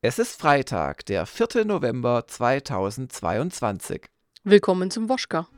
[0.00, 1.64] Es ist Freitag, der 4.
[1.64, 4.02] November 2022.
[4.44, 5.48] Willkommen zum Woschka.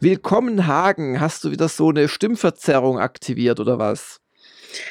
[0.00, 4.18] Willkommen Hagen, hast du wieder so eine Stimmverzerrung aktiviert oder was?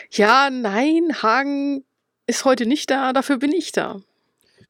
[0.10, 1.84] Ja, nein, Hagen
[2.28, 4.02] ist heute nicht da, dafür bin ich da.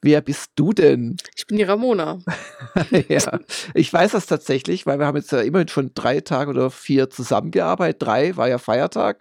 [0.03, 1.17] Wer bist du denn?
[1.35, 2.19] Ich bin die Ramona.
[3.07, 3.39] ja,
[3.75, 7.11] ich weiß das tatsächlich, weil wir haben jetzt ja immerhin schon drei Tage oder vier
[7.11, 8.01] zusammengearbeitet.
[8.01, 9.19] Drei war ja Feiertag.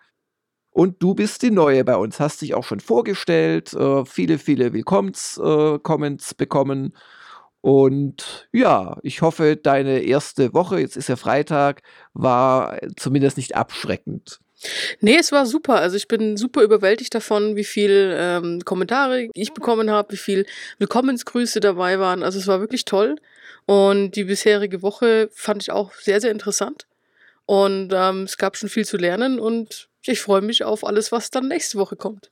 [0.70, 4.72] Und du bist die Neue bei uns, hast dich auch schon vorgestellt, äh, viele, viele
[4.72, 6.94] Willkommens-Comments äh, bekommen.
[7.60, 11.82] Und ja, ich hoffe, deine erste Woche, jetzt ist ja Freitag,
[12.14, 14.40] war zumindest nicht abschreckend.
[15.00, 15.76] Nee, es war super.
[15.76, 20.46] Also ich bin super überwältigt davon, wie viel ähm, Kommentare ich bekommen habe, wie viel
[20.78, 22.22] Willkommensgrüße dabei waren.
[22.22, 23.16] Also es war wirklich toll.
[23.66, 26.86] Und die bisherige Woche fand ich auch sehr, sehr interessant.
[27.46, 31.30] Und ähm, es gab schon viel zu lernen und ich freue mich auf alles, was
[31.30, 32.30] dann nächste Woche kommt.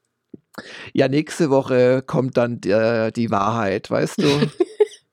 [0.93, 4.29] Ja, nächste Woche kommt dann die, die Wahrheit, weißt du?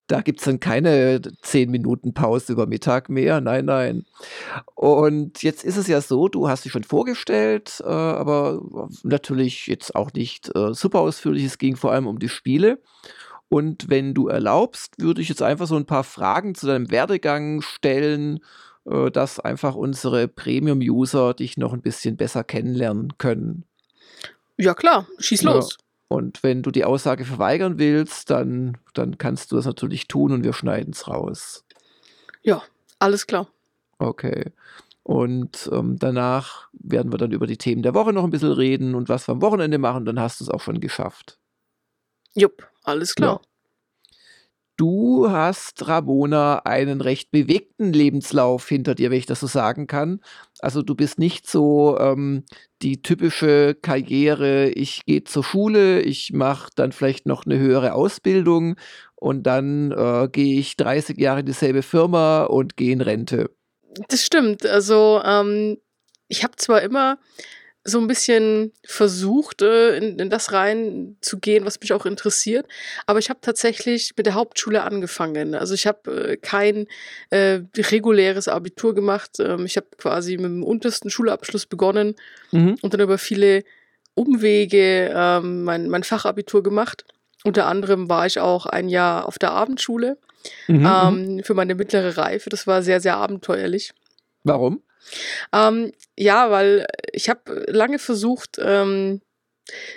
[0.07, 3.41] Da gibt es dann keine zehn Minuten Pause über Mittag mehr.
[3.41, 4.05] Nein, nein.
[4.75, 8.61] Und jetzt ist es ja so, du hast dich schon vorgestellt, äh, aber
[9.03, 11.43] natürlich jetzt auch nicht äh, super ausführlich.
[11.43, 12.79] Es ging vor allem um die Spiele.
[13.49, 17.61] Und wenn du erlaubst, würde ich jetzt einfach so ein paar Fragen zu deinem Werdegang
[17.61, 18.39] stellen,
[18.85, 23.65] äh, dass einfach unsere Premium-User dich noch ein bisschen besser kennenlernen können.
[24.57, 25.77] Ja, klar, schieß los.
[26.07, 30.43] Und wenn du die Aussage verweigern willst, dann, dann kannst du das natürlich tun und
[30.43, 31.65] wir schneiden es raus.
[32.43, 32.61] Ja,
[32.99, 33.47] alles klar.
[33.97, 34.51] Okay.
[35.03, 38.95] Und ähm, danach werden wir dann über die Themen der Woche noch ein bisschen reden
[38.95, 40.05] und was wir am Wochenende machen.
[40.05, 41.39] Dann hast du es auch schon geschafft.
[42.33, 43.41] Jupp, alles klar.
[43.41, 43.49] Ja.
[44.77, 50.19] Du hast, Ramona, einen recht bewegten Lebenslauf hinter dir, wenn ich das so sagen kann.
[50.59, 52.43] Also du bist nicht so ähm,
[52.81, 58.75] die typische Karriere, ich gehe zur Schule, ich mache dann vielleicht noch eine höhere Ausbildung
[59.15, 63.49] und dann äh, gehe ich 30 Jahre in dieselbe Firma und gehe in Rente.
[64.09, 64.65] Das stimmt.
[64.65, 65.77] Also ähm,
[66.27, 67.17] ich habe zwar immer
[67.87, 72.65] so ein bisschen versucht, in, in das reinzugehen, was mich auch interessiert.
[73.05, 75.53] Aber ich habe tatsächlich mit der Hauptschule angefangen.
[75.53, 76.87] Also ich habe äh, kein
[77.29, 79.39] äh, reguläres Abitur gemacht.
[79.39, 82.15] Ähm, ich habe quasi mit dem untersten Schulabschluss begonnen
[82.51, 82.75] mhm.
[82.81, 83.63] und dann über viele
[84.15, 87.05] Umwege ähm, mein, mein Fachabitur gemacht.
[87.43, 90.17] Unter anderem war ich auch ein Jahr auf der Abendschule
[90.67, 90.85] mhm, mhm.
[90.87, 92.49] ähm, für meine mittlere Reife.
[92.49, 93.93] Das war sehr, sehr abenteuerlich.
[94.43, 94.81] Warum?
[95.53, 99.21] Ähm, ja, weil ich habe lange versucht, ähm,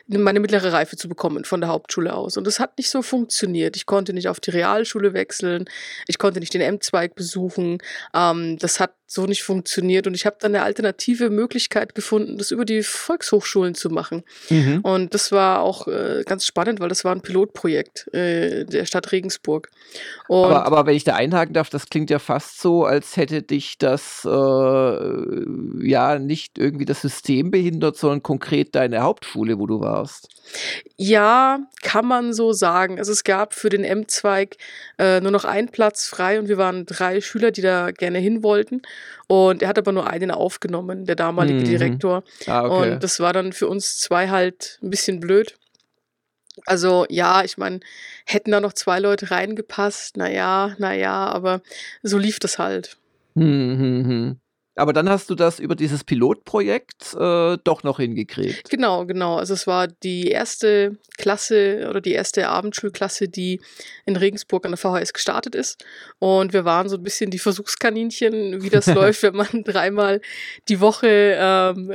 [0.06, 2.36] meine mittlere Reife zu bekommen von der Hauptschule aus.
[2.36, 3.76] Und das hat nicht so funktioniert.
[3.76, 5.66] Ich konnte nicht auf die Realschule wechseln,
[6.06, 7.78] ich konnte nicht den M-Zweig besuchen.
[8.14, 10.06] Ähm, das hat so nicht funktioniert.
[10.06, 14.22] Und ich habe dann eine alternative Möglichkeit gefunden, das über die Volkshochschulen zu machen.
[14.50, 14.80] Mhm.
[14.82, 19.10] Und das war auch äh, ganz spannend, weil das war ein Pilotprojekt äh, der Stadt
[19.10, 19.70] Regensburg.
[20.28, 23.78] Aber, aber, wenn ich da einhaken darf, das klingt ja fast so, als hätte dich
[23.78, 30.28] das äh, ja nicht irgendwie das System behindert, sondern konkret deine Hauptschule, wo du warst.
[30.96, 32.98] Ja, kann man so sagen.
[32.98, 34.56] Also es gab für den M-Zweig
[34.98, 38.42] äh, nur noch einen Platz frei und wir waren drei Schüler, die da gerne hin
[38.42, 38.82] wollten.
[39.26, 41.64] Und er hat aber nur einen aufgenommen, der damalige mhm.
[41.64, 42.24] Direktor.
[42.46, 42.92] Ah, okay.
[42.92, 45.56] Und das war dann für uns zwei halt ein bisschen blöd.
[46.66, 47.80] Also ja, ich meine,
[48.24, 51.62] hätten da noch zwei Leute reingepasst, naja, naja, aber
[52.02, 52.96] so lief das halt.
[53.34, 54.40] Mhm.
[54.78, 58.70] Aber dann hast du das über dieses Pilotprojekt äh, doch noch hingekriegt.
[58.70, 59.36] Genau, genau.
[59.36, 63.60] Also es war die erste Klasse oder die erste Abendschulklasse, die
[64.06, 65.84] in Regensburg an der VHS gestartet ist.
[66.20, 70.20] Und wir waren so ein bisschen die Versuchskaninchen, wie das läuft, wenn man dreimal
[70.68, 71.92] die Woche ähm,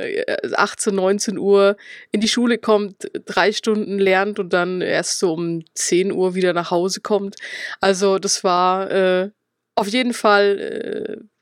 [0.54, 1.76] 18, 19 Uhr
[2.12, 6.52] in die Schule kommt, drei Stunden lernt und dann erst so um 10 Uhr wieder
[6.52, 7.36] nach Hause kommt.
[7.80, 9.30] Also das war äh,
[9.74, 11.33] auf jeden Fall äh,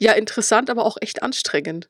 [0.00, 1.88] ja, interessant, aber auch echt anstrengend.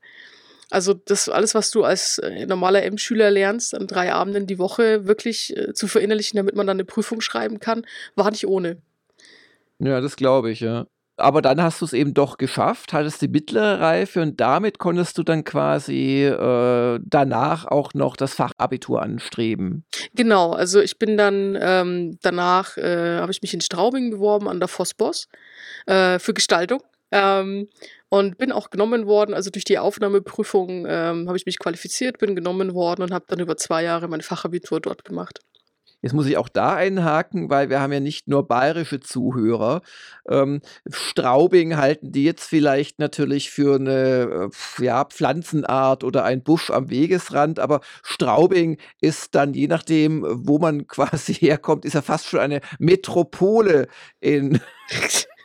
[0.70, 5.06] Also das alles, was du als äh, normaler M-Schüler lernst, an drei Abenden die Woche
[5.06, 7.86] wirklich äh, zu verinnerlichen, damit man dann eine Prüfung schreiben kann,
[8.16, 8.76] war nicht ohne.
[9.78, 10.86] Ja, das glaube ich, ja.
[11.16, 15.18] Aber dann hast du es eben doch geschafft, hattest die mittlere Reife und damit konntest
[15.18, 19.84] du dann quasi äh, danach auch noch das Fachabitur anstreben.
[20.14, 24.60] Genau, also ich bin dann ähm, danach, äh, habe ich mich in Straubing beworben an
[24.60, 25.26] der Vossboss
[25.86, 27.68] äh, für Gestaltung Ähm,
[28.10, 29.34] und bin auch genommen worden.
[29.34, 33.40] Also durch die Aufnahmeprüfung ähm, habe ich mich qualifiziert, bin genommen worden und habe dann
[33.40, 35.40] über zwei Jahre mein Fachabitur dort gemacht.
[36.00, 39.82] Jetzt muss ich auch da einhaken, weil wir haben ja nicht nur bayerische Zuhörer.
[40.28, 46.70] Ähm, Straubing halten die jetzt vielleicht natürlich für eine äh, ja, Pflanzenart oder ein Busch
[46.70, 52.26] am Wegesrand, aber Straubing ist dann, je nachdem, wo man quasi herkommt, ist ja fast
[52.26, 53.88] schon eine Metropole
[54.20, 54.60] in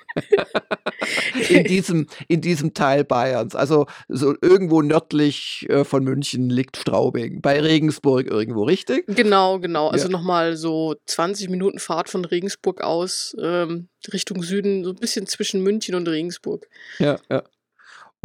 [1.50, 3.56] in, diesem, in diesem Teil Bayerns.
[3.56, 7.42] Also so irgendwo nördlich äh, von München liegt Straubing.
[7.42, 9.06] Bei Regensburg irgendwo, richtig?
[9.08, 9.90] Genau, genau.
[9.90, 10.12] Also ja.
[10.12, 15.62] nochmal so 20 Minuten Fahrt von Regensburg aus ähm, Richtung Süden, so ein bisschen zwischen
[15.62, 16.68] München und Regensburg.
[17.00, 17.44] Ja, ja.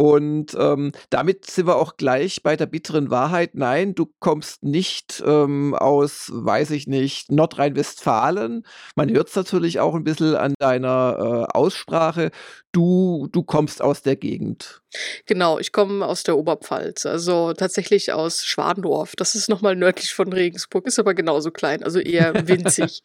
[0.01, 3.57] Und ähm, damit sind wir auch gleich bei der bitteren Wahrheit.
[3.57, 8.65] Nein, du kommst nicht ähm, aus, weiß ich nicht, Nordrhein-Westfalen.
[8.95, 12.31] Man hört es natürlich auch ein bisschen an deiner äh, Aussprache.
[12.73, 14.83] Du, du kommst aus der Gegend.
[15.27, 19.17] Genau, ich komme aus der Oberpfalz, also tatsächlich aus Schwandorf.
[19.17, 23.03] Das ist nochmal nördlich von Regensburg, ist aber genauso klein, also eher winzig.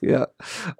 [0.00, 0.28] ja,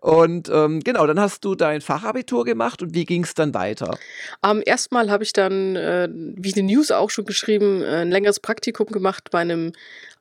[0.01, 3.97] und ähm, genau, dann hast du dein Fachabitur gemacht und wie ging es dann weiter?
[4.45, 8.39] Ähm, erstmal habe ich dann, äh, wie die News auch schon geschrieben, äh, ein längeres
[8.39, 9.73] Praktikum gemacht bei einem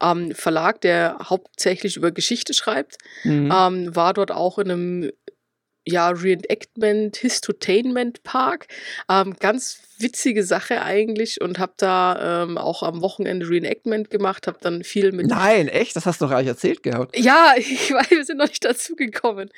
[0.01, 2.97] ähm, Verlag, der hauptsächlich über Geschichte schreibt.
[3.23, 3.51] Mhm.
[3.55, 5.11] Ähm, war dort auch in einem
[5.85, 8.68] ja, Reenactment, Histotainment Park.
[9.09, 14.57] Ähm, ganz witzige Sache eigentlich und habe da ähm, auch am Wochenende Reenactment gemacht, habe
[14.62, 15.27] dann viel mit.
[15.27, 15.95] Nein, echt?
[15.95, 17.18] Das hast du doch gar nicht erzählt gehabt.
[17.18, 19.50] Ja, ich weiß, wir sind noch nicht dazu gekommen.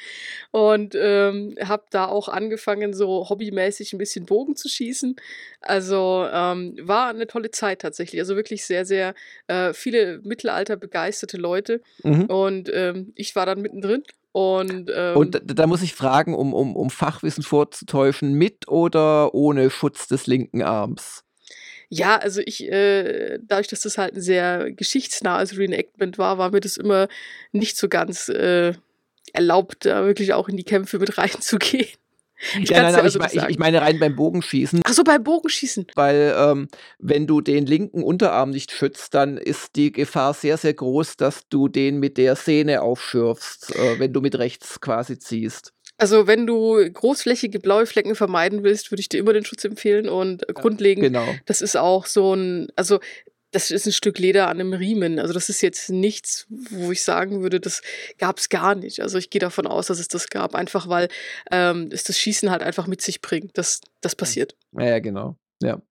[0.51, 5.15] Und ähm, habe da auch angefangen, so hobbymäßig ein bisschen Bogen zu schießen.
[5.61, 8.21] Also ähm, war eine tolle Zeit tatsächlich.
[8.21, 9.13] Also wirklich sehr, sehr
[9.47, 11.81] äh, viele Mittelalter begeisterte Leute.
[12.03, 12.25] Mhm.
[12.25, 14.03] Und ähm, ich war dann mittendrin
[14.35, 19.33] und, ähm, und da, da, muss ich fragen, um, um, um Fachwissen vorzutäuschen, mit oder
[19.33, 21.23] ohne Schutz des linken Arms?
[21.87, 26.59] Ja, also ich, äh, dadurch, dass das halt ein sehr geschichtsnahes Reenactment war, war mir
[26.59, 27.07] das immer
[27.53, 28.73] nicht so ganz äh,
[29.31, 31.87] erlaubt, da wirklich auch in die Kämpfe mit reinzugehen.
[32.61, 34.81] Ich ja, nein, nein, also ich, ich, meine rein beim Bogenschießen.
[34.83, 35.87] Ach so, beim Bogenschießen.
[35.95, 36.67] Weil ähm,
[36.99, 41.47] wenn du den linken Unterarm nicht schützt, dann ist die Gefahr sehr, sehr groß, dass
[41.49, 45.71] du den mit der Sehne aufschürfst, äh, wenn du mit rechts quasi ziehst.
[45.97, 50.09] Also wenn du großflächige blaue Flecken vermeiden willst, würde ich dir immer den Schutz empfehlen
[50.09, 51.25] und ja, grundlegend, genau.
[51.45, 52.99] das ist auch so ein, also
[53.55, 55.17] das ist ein Stück Leder an einem Riemen.
[55.17, 57.81] Also das ist jetzt nichts, wo ich sagen würde, das
[58.17, 58.99] gab es gar nicht.
[58.99, 61.07] Also ich gehe davon aus, dass es das gab, einfach weil
[61.51, 63.57] ähm, es das Schießen halt einfach mit sich bringt.
[63.57, 64.57] dass das passiert.
[64.73, 65.37] Ja, genau.
[65.63, 65.81] Ja.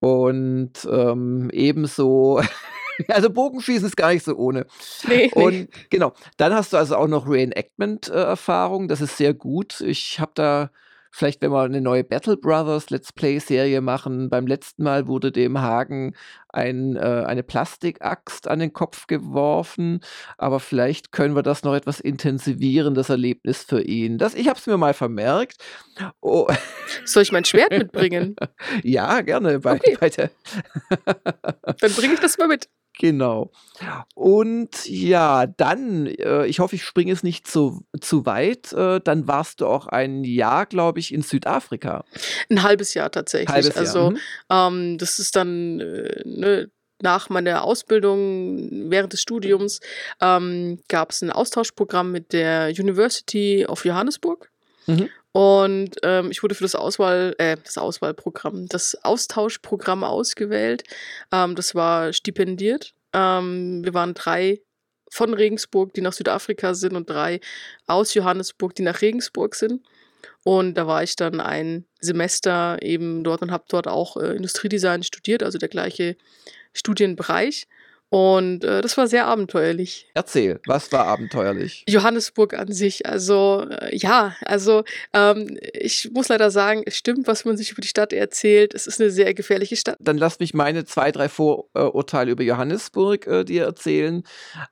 [0.00, 2.40] Und ähm, ebenso,
[3.08, 4.66] also Bogenschießen ist gar nicht so ohne.
[5.06, 5.68] Nee, Und nee.
[5.90, 8.88] genau, dann hast du also auch noch Reenactment-Erfahrung.
[8.88, 9.82] Das ist sehr gut.
[9.82, 10.70] Ich habe da
[11.14, 14.30] Vielleicht, wenn wir eine neue Battle Brothers Let's Play-Serie machen.
[14.30, 16.14] Beim letzten Mal wurde dem Hagen
[16.48, 20.00] ein, äh, eine Plastikaxt an den Kopf geworfen,
[20.38, 24.16] aber vielleicht können wir das noch etwas intensivieren, das Erlebnis für ihn.
[24.16, 25.62] Das, ich habe es mir mal vermerkt.
[26.22, 26.48] Oh.
[27.04, 28.34] Soll ich mein Schwert mitbringen?
[28.82, 29.60] ja, gerne.
[29.60, 29.96] Bei, okay.
[30.00, 32.68] bei Dann bringe ich das mal mit.
[33.02, 33.50] Genau.
[34.14, 39.26] Und ja, dann, äh, ich hoffe, ich springe es nicht zu, zu weit, äh, dann
[39.26, 42.04] warst du auch ein Jahr, glaube ich, in Südafrika.
[42.48, 43.48] Ein halbes Jahr tatsächlich.
[43.48, 44.10] Halbes also Jahr.
[44.10, 44.18] Mhm.
[44.50, 46.70] Ähm, das ist dann äh, ne,
[47.02, 49.80] nach meiner Ausbildung während des Studiums
[50.20, 54.48] ähm, gab es ein Austauschprogramm mit der University of Johannesburg.
[54.86, 55.08] Mhm.
[55.32, 60.84] Und ähm, ich wurde für das Auswahl, äh, das Auswahlprogramm, das Austauschprogramm ausgewählt.
[61.32, 62.92] Ähm, das war stipendiert.
[63.14, 64.60] Ähm, wir waren drei
[65.10, 67.40] von Regensburg, die nach Südafrika sind und drei
[67.86, 69.82] aus Johannesburg, die nach Regensburg sind.
[70.44, 75.02] Und da war ich dann ein Semester eben dort und habe dort auch äh, Industriedesign
[75.02, 76.16] studiert, also der gleiche
[76.74, 77.66] Studienbereich.
[78.12, 80.10] Und äh, das war sehr abenteuerlich.
[80.12, 81.82] Erzähl, was war abenteuerlich?
[81.88, 83.06] Johannesburg an sich.
[83.06, 87.80] Also äh, ja, also ähm, ich muss leider sagen, es stimmt, was man sich über
[87.80, 88.74] die Stadt erzählt.
[88.74, 89.96] Es ist eine sehr gefährliche Stadt.
[89.98, 94.24] Dann lass mich meine zwei, drei Vorurteile über Johannesburg äh, dir erzählen.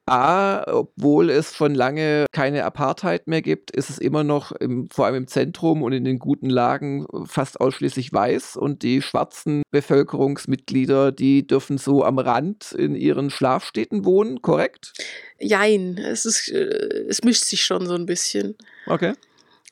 [0.04, 5.06] A, obwohl es schon lange keine Apartheid mehr gibt, ist es immer noch im, vor
[5.06, 8.58] allem im Zentrum und in den guten Lagen fast ausschließlich weiß.
[8.58, 14.92] Und die schwarzen Bevölkerungsmitglieder, die dürfen so am Rand in ihren Schlafstädten wohnen, korrekt?
[15.38, 18.56] Jein, es, ist, äh, es mischt sich schon so ein bisschen.
[18.86, 19.14] Okay.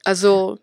[0.04, 0.58] Also,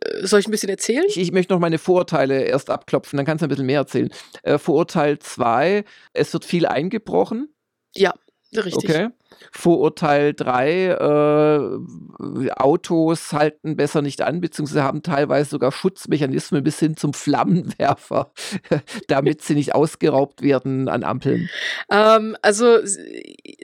[0.00, 1.04] äh, soll ich ein bisschen erzählen?
[1.08, 4.10] Ich, ich, möchte noch meine Vorurteile erst abklopfen, dann kannst du ein bisschen mehr erzählen.
[4.42, 7.52] Äh, Vorurteil 2, es wird viel eingebrochen.
[7.94, 8.14] Ja,
[8.54, 8.90] richtig.
[8.90, 9.08] Okay.
[9.52, 16.96] Vorurteil 3, äh, Autos halten besser nicht an, beziehungsweise haben teilweise sogar Schutzmechanismen bis hin
[16.96, 18.32] zum Flammenwerfer,
[19.08, 21.48] damit sie nicht ausgeraubt werden an Ampeln.
[21.90, 22.78] Ähm, also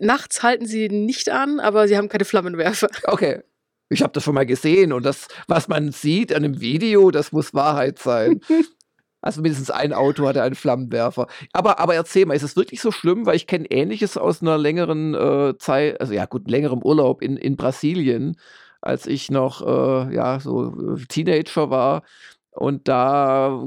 [0.01, 2.89] nachts halten sie nicht an, aber sie haben keine Flammenwerfer.
[3.07, 3.43] Okay.
[3.91, 7.33] Ich habe das schon mal gesehen und das, was man sieht an einem Video, das
[7.33, 8.41] muss Wahrheit sein.
[9.25, 11.29] Also mindestens ein Auto hatte einen Flammenwerfer.
[11.55, 13.25] Aber, aber erzähl mal, ist es wirklich so schlimm?
[13.25, 17.39] Weil ich kenne Ähnliches aus einer längeren äh, Zeit, also ja gut, längerem Urlaub in,
[17.39, 18.37] in Brasilien,
[18.83, 22.03] als ich noch äh, ja so äh, Teenager war.
[22.51, 23.67] Und da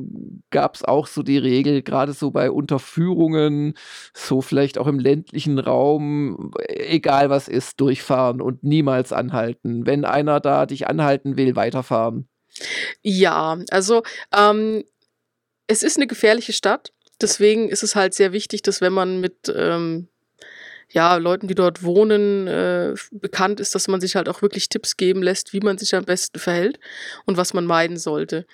[0.52, 3.74] gab es auch so die Regel, gerade so bei Unterführungen,
[4.14, 9.88] so vielleicht auch im ländlichen Raum, egal was ist, durchfahren und niemals anhalten.
[9.88, 12.30] Wenn einer da dich anhalten will, weiterfahren.
[13.02, 14.04] Ja, also
[14.36, 14.84] ähm,
[15.68, 16.92] es ist eine gefährliche Stadt.
[17.22, 20.08] Deswegen ist es halt sehr wichtig, dass wenn man mit ähm,
[20.90, 24.96] ja, Leuten, die dort wohnen, äh, bekannt ist, dass man sich halt auch wirklich Tipps
[24.96, 26.80] geben lässt, wie man sich am besten verhält
[27.26, 28.46] und was man meiden sollte.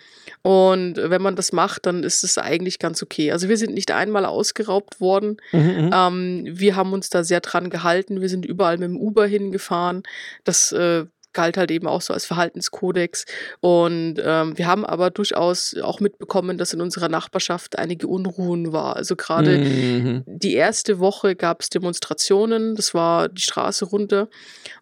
[0.41, 3.31] Und wenn man das macht, dann ist es eigentlich ganz okay.
[3.31, 5.37] Also wir sind nicht einmal ausgeraubt worden.
[5.51, 5.91] Mhm, mhm.
[5.93, 8.21] ähm, wir haben uns da sehr dran gehalten.
[8.21, 10.01] Wir sind überall mit dem Uber hingefahren.
[10.43, 13.25] Das äh, galt halt eben auch so als Verhaltenskodex.
[13.59, 18.95] Und ähm, wir haben aber durchaus auch mitbekommen, dass in unserer Nachbarschaft einige Unruhen war.
[18.95, 20.23] Also gerade mhm.
[20.25, 24.29] die erste Woche gab es Demonstrationen, das war die Straße runter.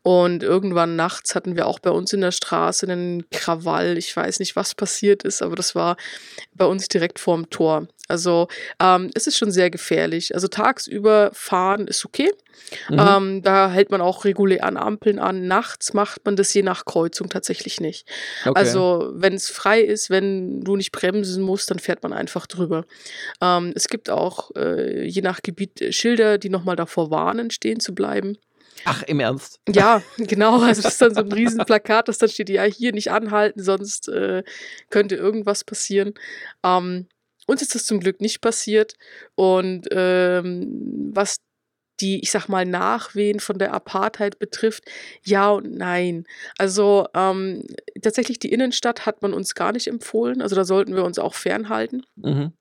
[0.03, 3.97] Und irgendwann nachts hatten wir auch bei uns in der Straße einen Krawall.
[3.97, 5.97] Ich weiß nicht, was passiert ist, aber das war
[6.53, 7.87] bei uns direkt vorm Tor.
[8.11, 8.47] Also
[8.79, 10.35] ähm, es ist schon sehr gefährlich.
[10.35, 12.29] Also tagsüber fahren ist okay.
[12.89, 12.99] Mhm.
[12.99, 15.47] Ähm, da hält man auch regulär an Ampeln an.
[15.47, 18.07] Nachts macht man das je nach Kreuzung tatsächlich nicht.
[18.45, 18.53] Okay.
[18.55, 22.85] Also wenn es frei ist, wenn du nicht bremsen musst, dann fährt man einfach drüber.
[23.41, 27.95] Ähm, es gibt auch äh, je nach Gebiet Schilder, die nochmal davor warnen, stehen zu
[27.95, 28.37] bleiben.
[28.85, 29.59] Ach, im Ernst?
[29.69, 30.61] Ja, genau.
[30.61, 34.09] Also das ist dann so ein Riesenplakat, das dann steht, ja, hier nicht anhalten, sonst
[34.09, 34.43] äh,
[34.89, 36.13] könnte irgendwas passieren.
[36.63, 37.07] Ähm,
[37.51, 38.95] uns ist das zum Glück nicht passiert.
[39.35, 41.37] Und ähm, was
[41.99, 44.85] die, ich sag mal, Nachwehen von der Apartheid betrifft,
[45.23, 46.25] ja und nein.
[46.57, 47.63] Also ähm,
[48.01, 50.41] tatsächlich die Innenstadt hat man uns gar nicht empfohlen.
[50.41, 52.03] Also da sollten wir uns auch fernhalten.
[52.15, 52.53] Mhm.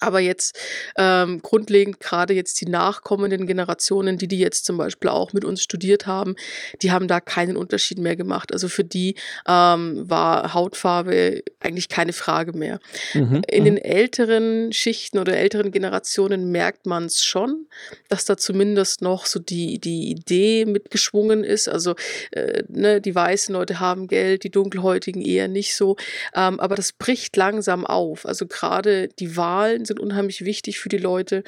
[0.00, 0.58] Aber jetzt
[0.96, 5.62] ähm, grundlegend gerade jetzt die nachkommenden Generationen, die die jetzt zum Beispiel auch mit uns
[5.62, 6.36] studiert haben,
[6.82, 8.52] die haben da keinen Unterschied mehr gemacht.
[8.52, 12.78] Also für die ähm, war Hautfarbe eigentlich keine Frage mehr.
[13.14, 13.80] Mhm, In den mhm.
[13.80, 17.66] älteren Schichten oder älteren Generationen merkt man es schon,
[18.08, 21.68] dass da zumindest noch so die, die Idee mitgeschwungen ist.
[21.68, 21.94] Also
[22.30, 25.96] äh, ne, die weißen Leute haben Geld, die dunkelhäutigen eher nicht so.
[26.34, 28.26] Ähm, aber das bricht langsam auf.
[28.26, 31.42] Also gerade die Wahlen sind unheimlich wichtig für die Leute.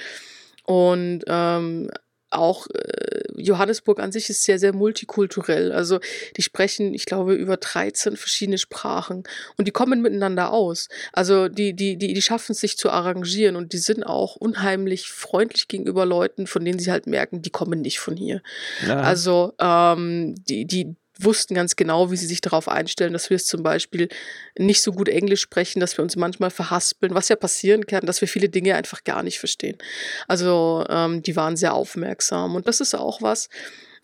[0.65, 1.91] Und ähm,
[2.31, 5.73] auch äh, Johannesburg an sich ist sehr, sehr multikulturell.
[5.73, 5.99] Also
[6.37, 9.25] die sprechen, ich glaube, über 13 verschiedene Sprachen
[9.57, 10.89] und die kommen miteinander aus.
[11.13, 15.11] Also die, die, die, die schaffen es sich zu arrangieren und die sind auch unheimlich
[15.11, 18.43] freundlich gegenüber Leuten, von denen sie halt merken, die kommen nicht von hier.
[18.87, 19.01] Ja.
[19.01, 23.47] Also ähm, die, die, wussten ganz genau, wie sie sich darauf einstellen, dass wir es
[23.47, 24.09] zum Beispiel
[24.59, 28.21] nicht so gut Englisch sprechen, dass wir uns manchmal verhaspeln, was ja passieren kann, dass
[28.21, 29.79] wir viele Dinge einfach gar nicht verstehen.
[30.29, 33.49] Also ähm, die waren sehr aufmerksam und das ist auch was,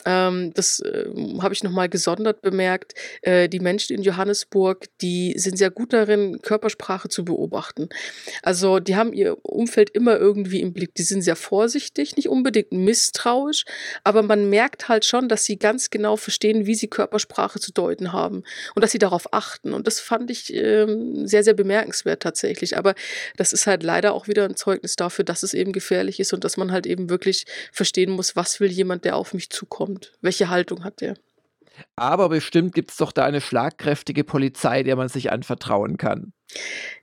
[0.06, 1.06] ähm, das äh,
[1.40, 2.94] habe ich nochmal gesondert bemerkt.
[3.22, 7.88] Äh, die Menschen in Johannesburg, die sind sehr gut darin, Körpersprache zu beobachten.
[8.42, 10.94] Also die haben ihr Umfeld immer irgendwie im Blick.
[10.94, 13.64] Die sind sehr vorsichtig, nicht unbedingt misstrauisch,
[14.04, 18.12] aber man merkt halt schon, dass sie ganz genau verstehen, wie sie Körpersprache zu deuten
[18.12, 18.44] haben
[18.76, 19.72] und dass sie darauf achten.
[19.72, 22.76] Und das fand ich ähm, sehr, sehr bemerkenswert tatsächlich.
[22.76, 22.94] Aber
[23.36, 26.44] das ist halt leider auch wieder ein Zeugnis dafür, dass es eben gefährlich ist und
[26.44, 30.12] dass man halt eben wirklich verstehen muss, was will jemand, der auf mich zukommt kommt.
[30.20, 31.14] Welche Haltung hat der?
[31.94, 36.32] Aber bestimmt gibt es doch da eine schlagkräftige Polizei, der man sich anvertrauen kann.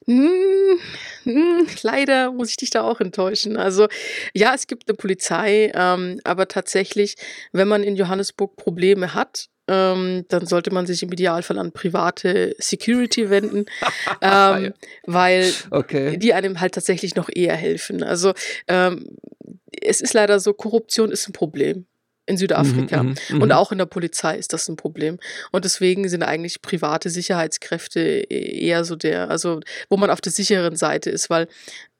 [0.06, 0.80] Hm,
[1.24, 3.56] hm, leider muss ich dich da auch enttäuschen.
[3.56, 3.88] Also
[4.34, 7.16] ja, es gibt eine Polizei, ähm, aber tatsächlich,
[7.52, 12.56] wenn man in Johannesburg Probleme hat, ähm, dann sollte man sich im Idealfall an private
[12.58, 13.66] Security wenden,
[14.22, 14.72] ähm, ja.
[15.06, 16.18] weil okay.
[16.18, 18.02] die einem halt tatsächlich noch eher helfen.
[18.02, 18.34] Also
[18.68, 19.18] ähm,
[19.82, 21.86] es ist leider so, Korruption ist ein Problem
[22.26, 23.04] in Südafrika.
[23.04, 23.54] Mhm, mhm, und mhm.
[23.54, 25.20] auch in der Polizei ist das ein Problem.
[25.52, 30.32] Und deswegen sind eigentlich private Sicherheitskräfte e-, eher so der, also wo man auf der
[30.32, 31.48] sicheren Seite ist, weil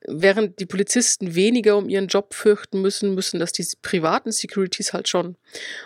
[0.06, 5.08] während die Polizisten weniger um ihren Job fürchten müssen, müssen das die privaten Securities halt
[5.08, 5.36] schon.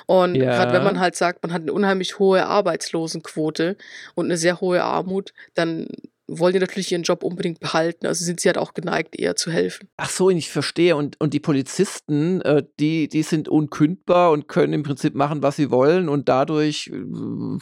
[0.06, 0.44] Und ja.
[0.44, 3.76] gerade wenn man halt sagt, man hat eine unheimlich hohe Arbeitslosenquote
[4.14, 5.88] und eine sehr hohe Armut, dann
[6.28, 8.06] wollen die natürlich ihren Job unbedingt behalten.
[8.06, 9.88] Also sind sie halt auch geneigt, eher zu helfen.
[9.96, 10.94] Ach so, ich verstehe.
[10.94, 15.56] Und, und die Polizisten, äh, die, die sind unkündbar und können im Prinzip machen, was
[15.56, 17.58] sie wollen und dadurch äh,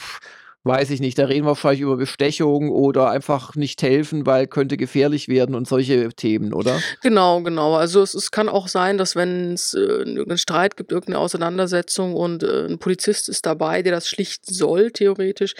[0.67, 4.77] weiß ich nicht, da reden wir wahrscheinlich über Bestechung oder einfach nicht helfen, weil könnte
[4.77, 6.79] gefährlich werden und solche Themen, oder?
[7.01, 7.75] Genau, genau.
[7.75, 12.13] Also es, es kann auch sein, dass wenn es äh, irgendeinen Streit gibt, irgendeine Auseinandersetzung
[12.15, 15.55] und äh, ein Polizist ist dabei, der das schlichten soll, theoretisch,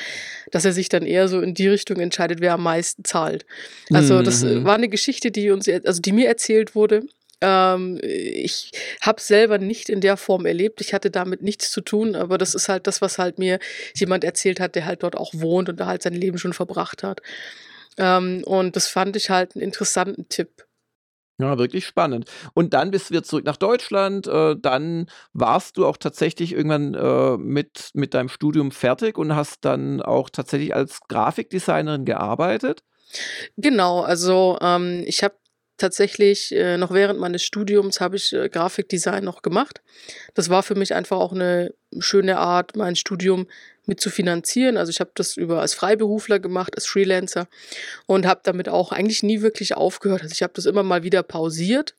[0.51, 3.45] dass er sich dann eher so in die Richtung entscheidet, wer am meisten zahlt.
[3.91, 4.65] Also das äh, mhm.
[4.65, 7.03] war eine Geschichte, die uns, also die mir erzählt wurde
[7.41, 10.81] ähm, ich habe selber nicht in der Form erlebt.
[10.81, 13.59] Ich hatte damit nichts zu tun, aber das ist halt das, was halt mir
[13.95, 17.03] jemand erzählt hat, der halt dort auch wohnt und da halt sein Leben schon verbracht
[17.03, 17.21] hat.
[17.97, 20.67] Ähm, und das fand ich halt einen interessanten Tipp.
[21.39, 22.27] Ja, wirklich spannend.
[22.55, 24.25] Und dann bist du wieder zurück nach Deutschland.
[24.25, 29.63] Äh, dann warst du auch tatsächlich irgendwann äh, mit, mit deinem Studium fertig und hast
[29.63, 32.81] dann auch tatsächlich als Grafikdesignerin gearbeitet.
[33.55, 35.35] Genau, also ähm, ich habe
[35.77, 39.81] tatsächlich äh, noch während meines Studiums habe ich äh, Grafikdesign noch gemacht.
[40.33, 43.47] Das war für mich einfach auch eine schöne Art, mein Studium
[43.85, 44.77] mit zu finanzieren.
[44.77, 47.47] Also ich habe das über als Freiberufler gemacht, als Freelancer
[48.05, 50.23] und habe damit auch eigentlich nie wirklich aufgehört.
[50.23, 51.95] Also ich habe das immer mal wieder pausiert.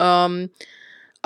[0.00, 0.50] Ähm,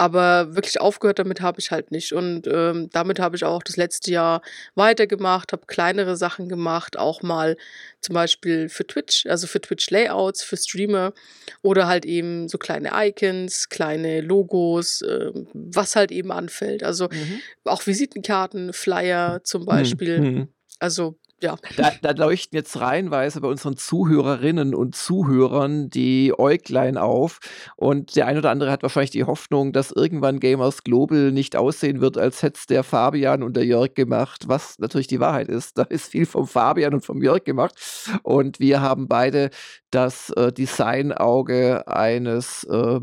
[0.01, 2.15] aber wirklich aufgehört damit habe ich halt nicht.
[2.15, 4.41] Und ähm, damit habe ich auch das letzte Jahr
[4.75, 7.59] weitergemacht, habe kleinere Sachen gemacht, auch mal
[8.01, 11.13] zum Beispiel für Twitch, also für Twitch-Layouts, für Streamer
[11.61, 16.83] oder halt eben so kleine Icons, kleine Logos, äh, was halt eben anfällt.
[16.83, 17.43] Also mhm.
[17.65, 19.67] auch Visitenkarten, Flyer zum mhm.
[19.67, 20.21] Beispiel.
[20.21, 20.49] Mhm.
[20.79, 21.57] Also ja.
[21.77, 27.39] Da, da, leuchten jetzt reihenweise bei unseren Zuhörerinnen und Zuhörern die Äuglein auf.
[27.77, 32.01] Und der ein oder andere hat wahrscheinlich die Hoffnung, dass irgendwann Gamers Global nicht aussehen
[32.01, 35.79] wird, als hätte es der Fabian und der Jörg gemacht, was natürlich die Wahrheit ist.
[35.79, 37.75] Da ist viel vom Fabian und vom Jörg gemacht.
[38.23, 39.51] Und wir haben beide
[39.91, 43.01] das äh, Designauge eines äh,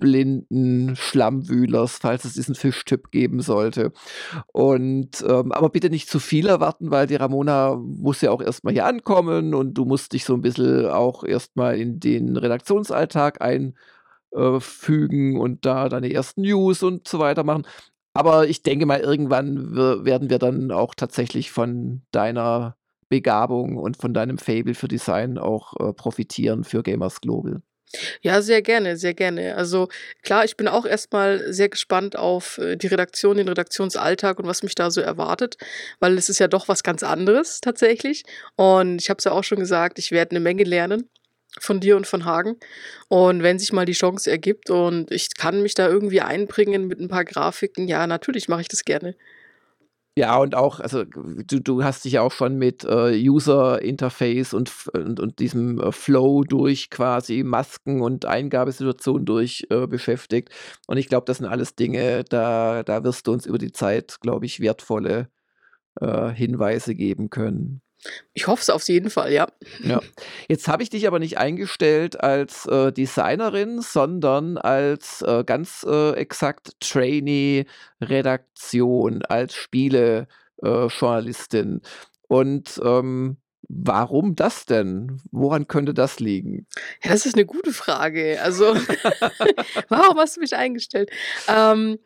[0.00, 3.92] blinden Schlammwühlers, falls es diesen Fischtyp geben sollte.
[4.52, 8.72] Und ähm, aber bitte nicht zu viel erwarten, weil die Ramona muss ja auch erstmal
[8.72, 15.38] hier ankommen und du musst dich so ein bisschen auch erstmal in den Redaktionsalltag einfügen
[15.38, 17.66] und da deine ersten News und so weiter machen.
[18.12, 22.76] Aber ich denke mal, irgendwann werden wir dann auch tatsächlich von deiner
[23.08, 27.60] Begabung und von deinem Fable für Design auch äh, profitieren für Gamers Global.
[28.22, 29.56] Ja, sehr gerne, sehr gerne.
[29.56, 29.88] Also
[30.22, 34.62] klar, ich bin auch erstmal sehr gespannt auf äh, die Redaktion, den Redaktionsalltag und was
[34.62, 35.56] mich da so erwartet,
[35.98, 38.22] weil es ist ja doch was ganz anderes tatsächlich.
[38.56, 41.08] Und ich habe es ja auch schon gesagt, ich werde eine Menge lernen
[41.58, 42.56] von dir und von Hagen.
[43.08, 47.00] Und wenn sich mal die Chance ergibt und ich kann mich da irgendwie einbringen mit
[47.00, 49.16] ein paar Grafiken, ja, natürlich mache ich das gerne.
[50.16, 54.52] Ja, und auch, also du, du hast dich ja auch schon mit äh, User Interface
[54.54, 60.50] und, und, und diesem äh, Flow durch quasi Masken und Eingabesituationen durch äh, beschäftigt.
[60.88, 64.18] Und ich glaube, das sind alles Dinge, da, da wirst du uns über die Zeit,
[64.20, 65.30] glaube ich, wertvolle
[66.00, 67.82] äh, Hinweise geben können.
[68.32, 69.48] Ich hoffe es auf jeden Fall, ja.
[69.82, 70.00] Ja.
[70.48, 76.12] Jetzt habe ich dich aber nicht eingestellt als äh, Designerin, sondern als äh, ganz äh,
[76.12, 81.80] exakt Trainee-Redaktion, als Spiele-Journalistin.
[82.28, 85.22] Und ähm, warum das denn?
[85.30, 86.66] Woran könnte das liegen?
[87.02, 88.40] Ja, das ist eine gute Frage.
[88.42, 88.76] Also,
[89.88, 91.10] warum hast du mich eingestellt?
[91.48, 91.98] Ähm,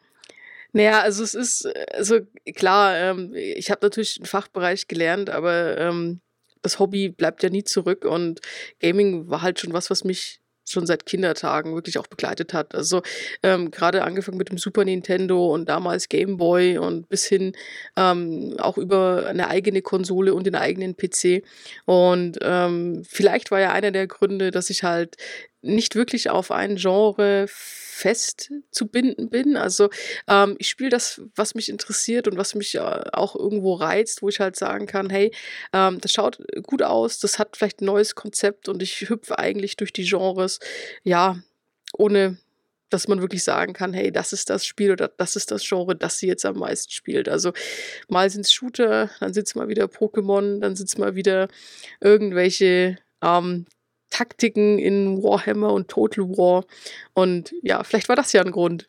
[0.75, 2.21] naja, also es ist, also
[2.57, 6.21] klar, ähm, ich habe natürlich einen Fachbereich gelernt, aber ähm,
[6.63, 8.41] das Hobby bleibt ja nie zurück und
[8.81, 12.75] Gaming war halt schon was, was mich schon seit Kindertagen wirklich auch begleitet hat.
[12.75, 13.03] Also
[13.43, 17.53] ähm, gerade angefangen mit dem Super Nintendo und damals Game Boy und bis hin
[17.97, 21.45] ähm, auch über eine eigene Konsole und den eigenen PC.
[21.85, 25.17] Und ähm, vielleicht war ja einer der Gründe, dass ich halt
[25.63, 27.47] nicht wirklich auf ein Genre
[27.95, 29.57] festzubinden bin.
[29.57, 29.89] Also
[30.29, 34.29] ähm, ich spiele das, was mich interessiert und was mich äh, auch irgendwo reizt, wo
[34.29, 35.33] ich halt sagen kann, hey,
[35.73, 39.77] ähm, das schaut gut aus, das hat vielleicht ein neues Konzept und ich hüpfe eigentlich
[39.77, 40.59] durch die Genres,
[41.05, 41.39] ja,
[41.97, 42.39] ohne
[42.91, 45.97] dass man wirklich sagen kann, hey, das ist das Spiel oder das ist das Genre,
[45.97, 47.29] das sie jetzt am meisten spielt.
[47.29, 47.53] Also
[48.09, 51.49] mal sind es Shooter, dann sind es mal wieder Pokémon, dann sind es mal wieder
[52.01, 53.67] irgendwelche ähm,
[54.15, 56.65] Taktiken in Warhammer und Total War.
[57.15, 58.89] Und ja, vielleicht war das ja ein Grund.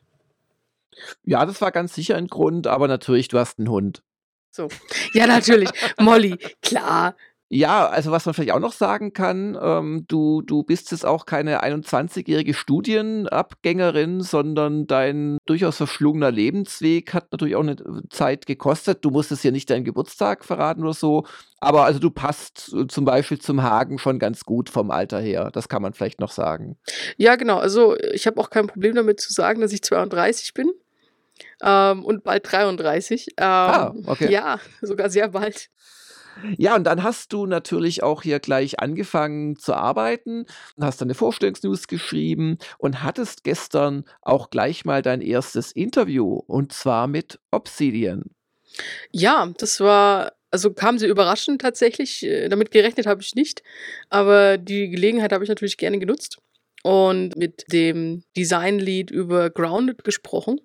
[1.23, 4.03] Ja, das war ganz sicher ein Grund, aber natürlich, du hast einen Hund.
[4.51, 4.67] So.
[5.13, 5.69] Ja, natürlich.
[5.99, 7.15] Molly, klar.
[7.55, 11.25] Ja, also was man vielleicht auch noch sagen kann, ähm, du, du bist jetzt auch
[11.25, 17.77] keine 21-jährige Studienabgängerin, sondern dein durchaus verschlungener Lebensweg hat natürlich auch eine
[18.09, 19.05] Zeit gekostet.
[19.05, 21.25] Du musstest ja nicht deinen Geburtstag verraten oder so,
[21.61, 25.49] aber also du passt äh, zum Beispiel zum Hagen schon ganz gut vom Alter her.
[25.53, 26.77] Das kann man vielleicht noch sagen.
[27.15, 27.59] Ja, genau.
[27.59, 30.71] Also ich habe auch kein Problem damit zu sagen, dass ich 32 bin.
[31.63, 33.27] Ähm, und bald 33.
[33.27, 34.29] Ähm, Ah, okay.
[34.29, 35.69] ja, sogar sehr bald.
[36.57, 40.45] Ja, und dann hast du natürlich auch hier gleich angefangen zu arbeiten,
[40.79, 47.07] hast deine Vorstellungsnews geschrieben und hattest gestern auch gleich mal dein erstes Interview und zwar
[47.07, 48.23] mit Obsidian.
[49.11, 52.23] Ja, das war also kam sehr überraschend tatsächlich.
[52.23, 53.61] Äh, damit gerechnet habe ich nicht,
[54.09, 56.37] aber die Gelegenheit habe ich natürlich gerne genutzt
[56.83, 60.61] und mit dem Design-Lead über Grounded gesprochen.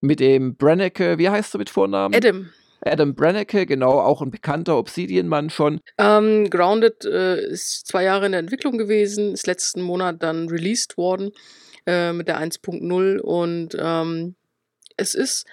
[0.00, 2.14] Mit dem Brennecke, wie heißt du mit Vornamen?
[2.14, 2.50] Adam.
[2.86, 5.80] Adam Brennecke, genau, auch ein bekannter Obsidian-Mann schon.
[5.98, 10.96] Ähm, Grounded äh, ist zwei Jahre in der Entwicklung gewesen, ist letzten Monat dann released
[10.96, 11.32] worden
[11.86, 14.34] äh, mit der 1.0 und ähm,
[14.96, 15.46] es ist,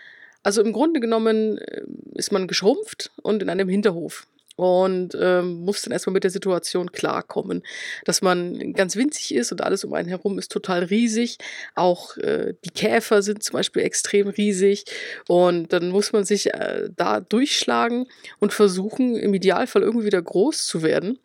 [0.43, 1.81] also im Grunde genommen äh,
[2.15, 6.91] ist man geschrumpft und in einem Hinterhof und ähm, muss dann erstmal mit der Situation
[6.91, 7.63] klarkommen,
[8.05, 11.37] dass man ganz winzig ist und alles um einen herum ist total riesig.
[11.75, 14.85] Auch äh, die Käfer sind zum Beispiel extrem riesig
[15.27, 18.07] und dann muss man sich äh, da durchschlagen
[18.39, 21.19] und versuchen, im Idealfall irgendwie wieder groß zu werden.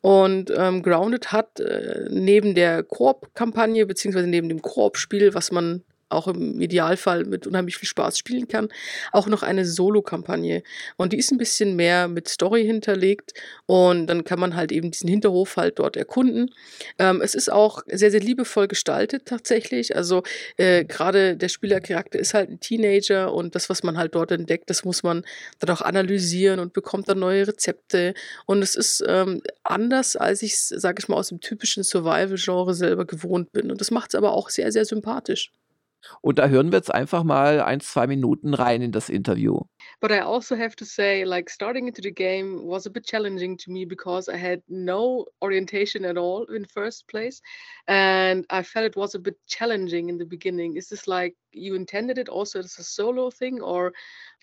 [0.00, 6.28] Und ähm, Grounded hat äh, neben der Koop-Kampagne, beziehungsweise neben dem Koop-Spiel, was man auch
[6.28, 8.68] im Idealfall mit unheimlich viel Spaß spielen kann,
[9.12, 10.62] auch noch eine Solo-Kampagne.
[10.96, 13.32] Und die ist ein bisschen mehr mit Story hinterlegt
[13.66, 16.50] und dann kann man halt eben diesen Hinterhof halt dort erkunden.
[16.98, 19.96] Ähm, es ist auch sehr, sehr liebevoll gestaltet tatsächlich.
[19.96, 20.22] Also
[20.56, 24.70] äh, gerade der Spielercharakter ist halt ein Teenager und das, was man halt dort entdeckt,
[24.70, 25.24] das muss man
[25.58, 28.14] dann auch analysieren und bekommt dann neue Rezepte.
[28.46, 32.74] Und es ist ähm, anders, als ich es, sage ich mal, aus dem typischen Survival-Genre
[32.74, 33.70] selber gewohnt bin.
[33.70, 35.50] Und das macht es aber auch sehr, sehr sympathisch.
[36.20, 39.60] Und da hören wir jetzt einfach mal ein, zwei Minuten rein in das Interview.
[40.00, 43.56] But I also have to say, like, starting into the game was a bit challenging
[43.58, 47.40] to me because I had no orientation at all in first place.
[47.86, 50.76] And I felt it was a bit challenging in the beginning.
[50.76, 53.92] Is this like you intended it also as a solo thing, or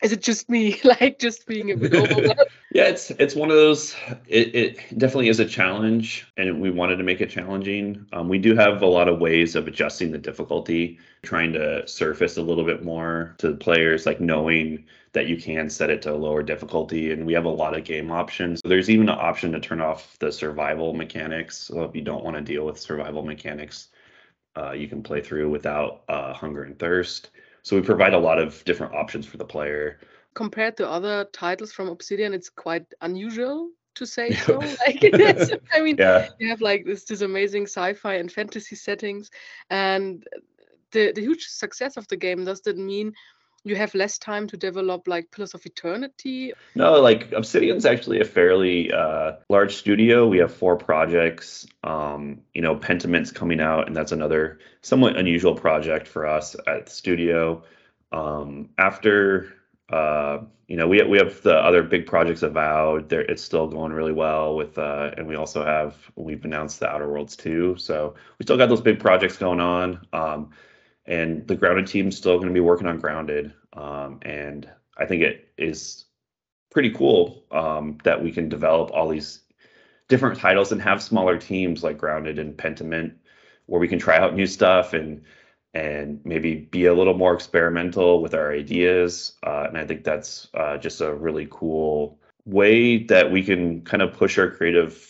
[0.01, 2.39] is it just me, like, just being a bit overwhelmed?
[2.71, 3.95] Yeah, it's it's one of those.
[4.27, 8.05] It, it definitely is a challenge, and we wanted to make it challenging.
[8.13, 12.37] Um, we do have a lot of ways of adjusting the difficulty, trying to surface
[12.37, 16.13] a little bit more to the players, like knowing that you can set it to
[16.13, 18.61] a lower difficulty, and we have a lot of game options.
[18.61, 21.57] So there's even an option to turn off the survival mechanics.
[21.57, 23.87] So if you don't want to deal with survival mechanics,
[24.55, 27.31] uh, you can play through without uh, hunger and thirst.
[27.63, 29.99] So we provide a lot of different options for the player
[30.33, 34.59] compared to other titles from Obsidian, it's quite unusual to say so.
[34.59, 34.99] like.
[35.73, 36.29] I mean, yeah.
[36.39, 39.29] you have like this, this amazing sci-fi and fantasy settings,
[39.69, 40.23] and
[40.91, 43.13] the the huge success of the game does that mean
[43.63, 46.53] you have less time to develop like Pillars of Eternity?
[46.75, 50.27] No, like Obsidian's actually a fairly uh, large studio.
[50.27, 51.67] We have four projects.
[51.83, 56.85] Um, you know, Pentiment's coming out, and that's another somewhat unusual project for us at
[56.85, 57.63] the studio.
[58.11, 59.53] Um, after
[59.91, 63.09] uh, you know, we we have the other big projects avowed.
[63.09, 66.87] There, it's still going really well with, uh, and we also have we've announced the
[66.87, 67.75] Outer Worlds too.
[67.77, 70.05] So we still got those big projects going on.
[70.13, 70.51] Um,
[71.09, 73.51] and the Grounded team's still going to be working on Grounded.
[73.73, 76.05] Um, and I think it is
[76.69, 79.41] pretty cool um, that we can develop all these
[80.07, 83.13] different titles and have smaller teams like Grounded and Pentiment,
[83.65, 85.23] where we can try out new stuff and
[85.73, 89.33] and maybe be a little more experimental with our ideas.
[89.45, 94.01] Uh, and I think that's uh, just a really cool way that we can kind
[94.01, 95.07] of push our creative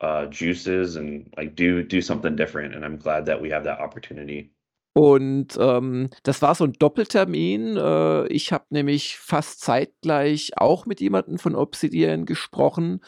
[0.00, 2.74] uh, juices and like do do something different.
[2.74, 4.52] And I'm glad that we have that opportunity.
[4.92, 7.76] Und ähm, das war so ein Doppeltermin.
[7.76, 13.00] Äh, ich habe nämlich fast zeitgleich auch mit jemandem von Obsidian gesprochen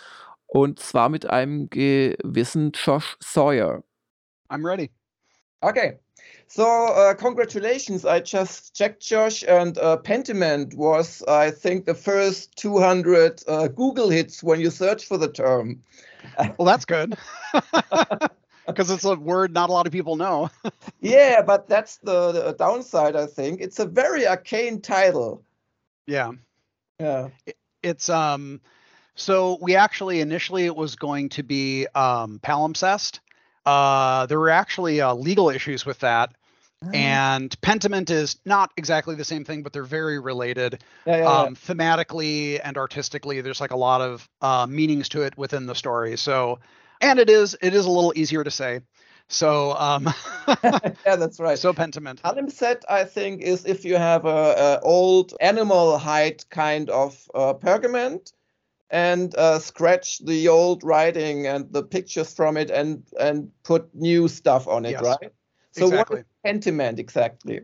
[0.46, 3.82] und zwar mit einem gewissen Josh Sawyer.
[4.48, 4.90] I'm ready.
[5.62, 5.98] Okay.
[6.46, 8.04] So, uh, congratulations.
[8.04, 14.10] I just checked, Josh, and uh, Pentiment was, I think, the first 200 uh, Google
[14.10, 15.82] hits when you search for the term.
[16.58, 17.16] Well, that's good.
[18.72, 20.50] Because it's a word not a lot of people know.
[21.00, 23.60] yeah, but that's the, the downside, I think.
[23.60, 25.42] It's a very arcane title.
[26.06, 26.32] Yeah.
[26.98, 27.28] Yeah.
[27.46, 28.60] It, it's um
[29.14, 33.20] so we actually initially it was going to be um palimpsest.
[33.64, 36.34] Uh there were actually uh, legal issues with that
[36.92, 40.82] And Pentiment is not exactly the same thing, but they're very related.
[41.06, 45.36] Ja, ja, Um, thematically and artistically, there's like a lot of uh, meanings to it
[45.38, 46.16] within the story.
[46.16, 46.58] So,
[47.02, 48.80] and it is it is a little easier to say.
[49.28, 50.08] So, um,
[51.06, 51.58] yeah, that's right.
[51.58, 52.20] so Pentiment.
[52.20, 57.54] Palimpsest, I think, is if you have a, a old animal hide kind of uh,
[57.54, 58.32] pergament
[58.90, 64.28] and uh, scratch the old writing and the pictures from it and and put new
[64.28, 65.02] stuff on it, Yes.
[65.02, 65.32] right?
[65.72, 66.16] So Exactly.
[66.18, 67.60] what is pentiment exactly?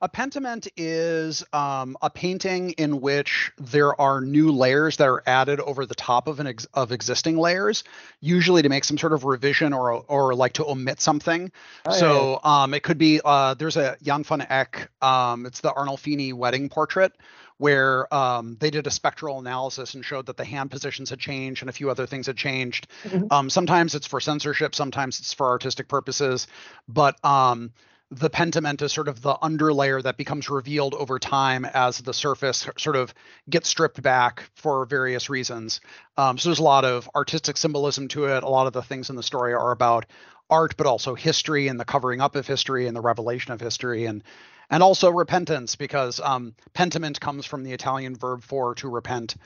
[0.00, 5.58] A pentiment is um, a painting in which there are new layers that are added
[5.58, 7.82] over the top of an ex- of existing layers,
[8.20, 11.50] usually to make some sort of revision or or like to omit something.
[11.84, 15.72] Yeah, so um, it could be uh, there's a Jan van Eyck, um, it's the
[15.72, 17.12] Arnolfini wedding portrait,
[17.56, 21.62] where um, they did a spectral analysis and showed that the hand positions had changed
[21.62, 22.86] and a few other things had changed.
[23.02, 23.32] Mhm.
[23.32, 26.46] Um, sometimes it's for censorship, sometimes it's for artistic purposes,
[26.86, 27.72] but um,
[28.10, 32.66] the pentiment is sort of the underlayer that becomes revealed over time as the surface
[32.78, 33.12] sort of
[33.50, 35.80] gets stripped back for various reasons.
[36.16, 38.42] Um, so there's a lot of artistic symbolism to it.
[38.42, 40.06] A lot of the things in the story are about
[40.48, 44.06] art, but also history and the covering up of history and the revelation of history
[44.06, 44.24] and
[44.70, 49.36] and also repentance because um, pentiment comes from the Italian verb for to repent,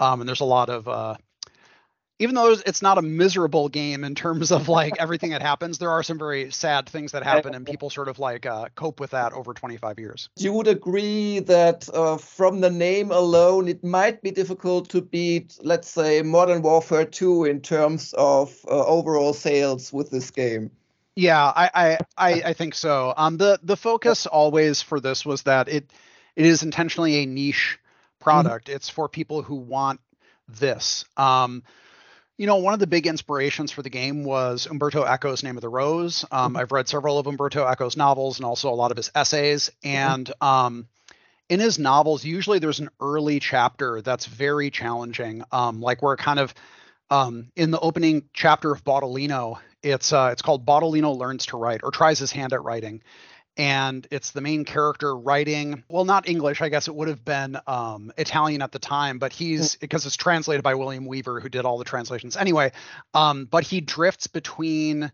[0.00, 1.14] um, and there's a lot of uh,
[2.22, 5.90] even though it's- not a miserable game in terms of like everything that happens, there
[5.90, 9.10] are some very sad things that happen, and people sort of like uh, cope with
[9.10, 10.28] that over 25 years.
[10.36, 15.58] You would agree that uh, from the name alone, it might be difficult to beat,
[15.62, 20.70] let's say, Modern Warfare 2 in terms of uh, overall sales with this game.
[21.14, 23.12] Yeah, I, I I I think so.
[23.16, 25.90] Um, the the focus always for this was that it
[26.36, 27.78] it is intentionally a niche
[28.18, 28.68] product.
[28.68, 30.00] It's for people who want
[30.48, 31.04] this.
[31.16, 31.62] Um,
[32.42, 35.60] you know, one of the big inspirations for the game was Umberto Eco's Name of
[35.60, 36.24] the Rose.
[36.32, 39.70] Um, I've read several of Umberto Eco's novels and also a lot of his essays.
[39.84, 40.88] And um,
[41.48, 46.40] in his novels, usually there's an early chapter that's very challenging, um, like where kind
[46.40, 46.52] of
[47.10, 51.82] um, in the opening chapter of Bottolino, it's uh, it's called Bottolino learns to write
[51.84, 53.04] or tries his hand at writing,
[53.56, 55.84] and it's the main character writing.
[55.88, 59.32] Well, not English, I guess it would have been um, Italian at the time, but
[59.32, 62.36] he's because it's translated by William Weaver, who did all the translations.
[62.36, 62.72] Anyway,
[63.14, 65.12] um, but he drifts between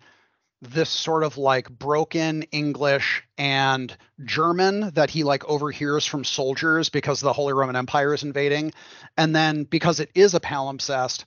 [0.61, 7.20] this sort of like broken English and German that he like overhears from soldiers because
[7.20, 8.72] the Holy Roman Empire is invading.
[9.16, 11.24] And then because it is a palimpsest,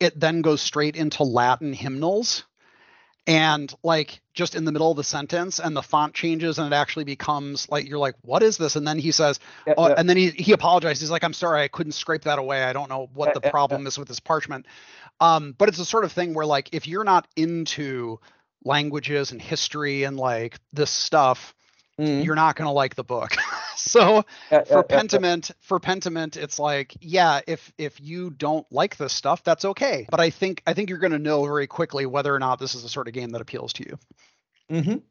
[0.00, 2.44] it then goes straight into Latin hymnals
[3.26, 6.76] and like just in the middle of the sentence and the font changes and it
[6.76, 8.76] actually becomes like you're like what is this?
[8.76, 9.94] And then he says Yeah, oh, yeah.
[9.96, 12.62] and then he he apologizes he's like i'm sorry i couldn't scrape that away.
[12.62, 14.66] I don't know what the problem is with this parchment.
[15.20, 18.20] Um but it's a sort of thing where like if you're not into
[18.64, 21.54] languages and history and like this stuff
[21.98, 22.24] Mhm.
[22.24, 23.36] you're not going to like the book
[23.86, 28.66] so Yeah, for yeah, yeah, pentiment for pentiment it's like yeah if if you don't
[28.72, 31.66] like this stuff that's okay but i think i think you're going to know very
[31.66, 33.98] quickly whether or not this is the sort of game that appeals to you
[34.70, 35.02] Mhm.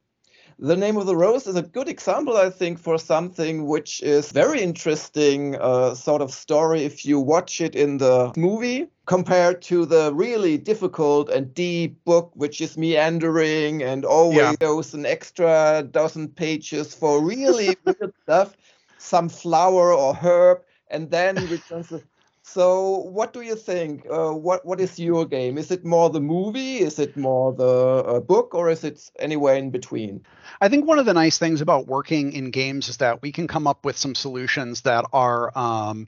[0.59, 4.31] The Name of the Rose is a good example, I think, for something which is
[4.31, 9.85] very interesting uh, sort of story if you watch it in the movie compared to
[9.85, 14.55] the really difficult and deep book, which is meandering and always Yeah.
[14.59, 18.55] goes an extra dozen pages for really weird stuff,
[19.03, 22.01] some flower or herb, and then returns to
[22.41, 24.05] so, what do you think?
[24.09, 25.57] Uh, what what is your game?
[25.57, 26.79] Is it more the movie?
[26.79, 30.25] Is it more the uh, book, or is it anywhere in between?
[30.61, 33.47] i think one of the nice things about working in games is that we can
[33.47, 36.07] come up with some solutions that are um,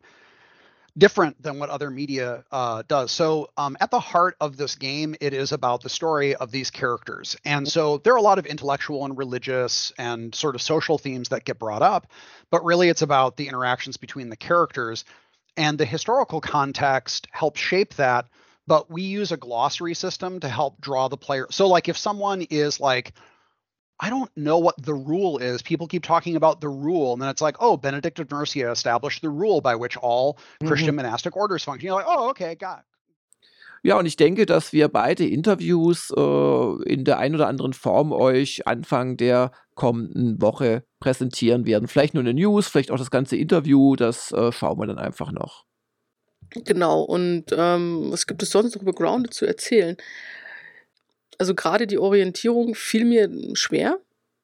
[0.98, 3.12] different than what other media uh, does.
[3.12, 6.72] So, um, at the heart of this game, it is about the story of these
[6.72, 7.36] characters.
[7.44, 11.30] And so, there are a lot of intellectual and religious and sort of social themes
[11.30, 12.08] that get brought up,
[12.50, 15.06] but really it's about the interactions between the characters.
[15.58, 18.26] And the historical context helps shape that.
[18.68, 21.48] But we use a glossary system to help draw the player.
[21.52, 23.14] So, like, if someone is like,
[24.00, 25.62] I don't know what the rule is.
[25.62, 29.22] People keep talking about the rule, and then it's like, oh, Benedict of Nursia established
[29.22, 31.88] the rule by which all Christian monastic orders function.
[31.88, 32.86] You're like, oh, okay, got it.
[33.84, 38.12] Ja, und ich denke, dass wir beide Interviews äh, in der einen oder anderen Form
[38.12, 41.88] euch Anfang der kommenden Woche präsentieren werden.
[41.88, 45.32] Vielleicht nur eine News, vielleicht auch das ganze Interview, das äh, schauen wir dann einfach
[45.32, 45.66] noch.
[46.50, 49.98] Genau, und ähm, was gibt es sonst noch über Grounded zu erzählen?
[51.38, 54.00] Also gerade die Orientierung fiel mir schwer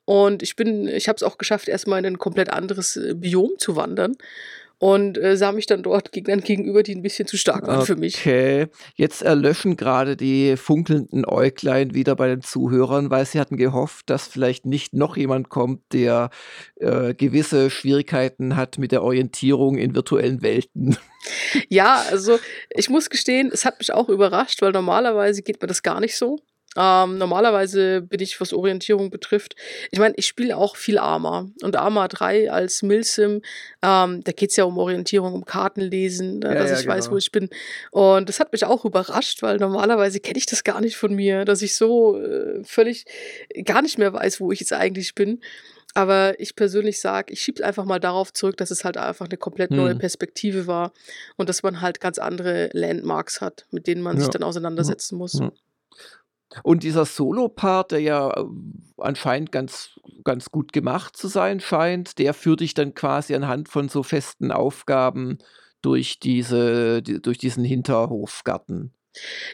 [0.05, 3.51] und ich bin, ich habe es auch geschafft, erstmal in ein komplett anderes äh, Biom
[3.57, 4.17] zu wandern.
[4.81, 7.85] und äh, sah mich dann dort Gegnern gegenüber, die ein bisschen zu stark waren okay.
[7.85, 8.17] für mich.
[8.17, 14.09] Okay, jetzt erlöschen gerade die funkelnden Äuglein wieder bei den Zuhörern, weil sie hatten gehofft,
[14.09, 16.31] dass vielleicht nicht noch jemand kommt, der
[16.77, 20.97] äh, gewisse Schwierigkeiten hat mit der Orientierung in virtuellen Welten.
[21.69, 22.39] Ja, also
[22.71, 26.17] ich muss gestehen, es hat mich auch überrascht, weil normalerweise geht mir das gar nicht
[26.17, 26.39] so.
[26.77, 29.55] Ähm, normalerweise bin ich, was Orientierung betrifft,
[29.91, 31.49] ich meine, ich spiele auch viel Arma.
[31.63, 33.41] Und Arma 3 als Milsim,
[33.81, 37.05] ähm, da geht es ja um Orientierung, um Kartenlesen, ne, Ja, dass ja, ich weiß,
[37.05, 37.15] genau.
[37.15, 37.49] wo ich bin.
[37.91, 41.43] Und das hat mich auch überrascht, weil normalerweise kenne ich das gar nicht von mir,
[41.43, 43.05] dass ich so äh, völlig
[43.65, 45.41] gar nicht mehr weiß, wo ich jetzt eigentlich bin.
[45.93, 49.25] Aber ich persönlich sage, ich schiebe es einfach mal darauf zurück, dass es halt einfach
[49.25, 49.97] eine komplett neue Hm.
[49.99, 50.93] Perspektive war
[51.35, 54.31] und dass man halt ganz andere Landmarks hat, mit denen man sich Ja.
[54.31, 55.37] dann auseinandersetzen muss.
[56.63, 58.43] Und dieser Solo-Part, der ja äh,
[58.97, 63.89] anscheinend ganz, ganz gut gemacht zu sein scheint, der führt dich dann quasi anhand von
[63.89, 65.37] so festen Aufgaben
[65.81, 68.93] durch diese, die, durch diesen Hinterhofgarten.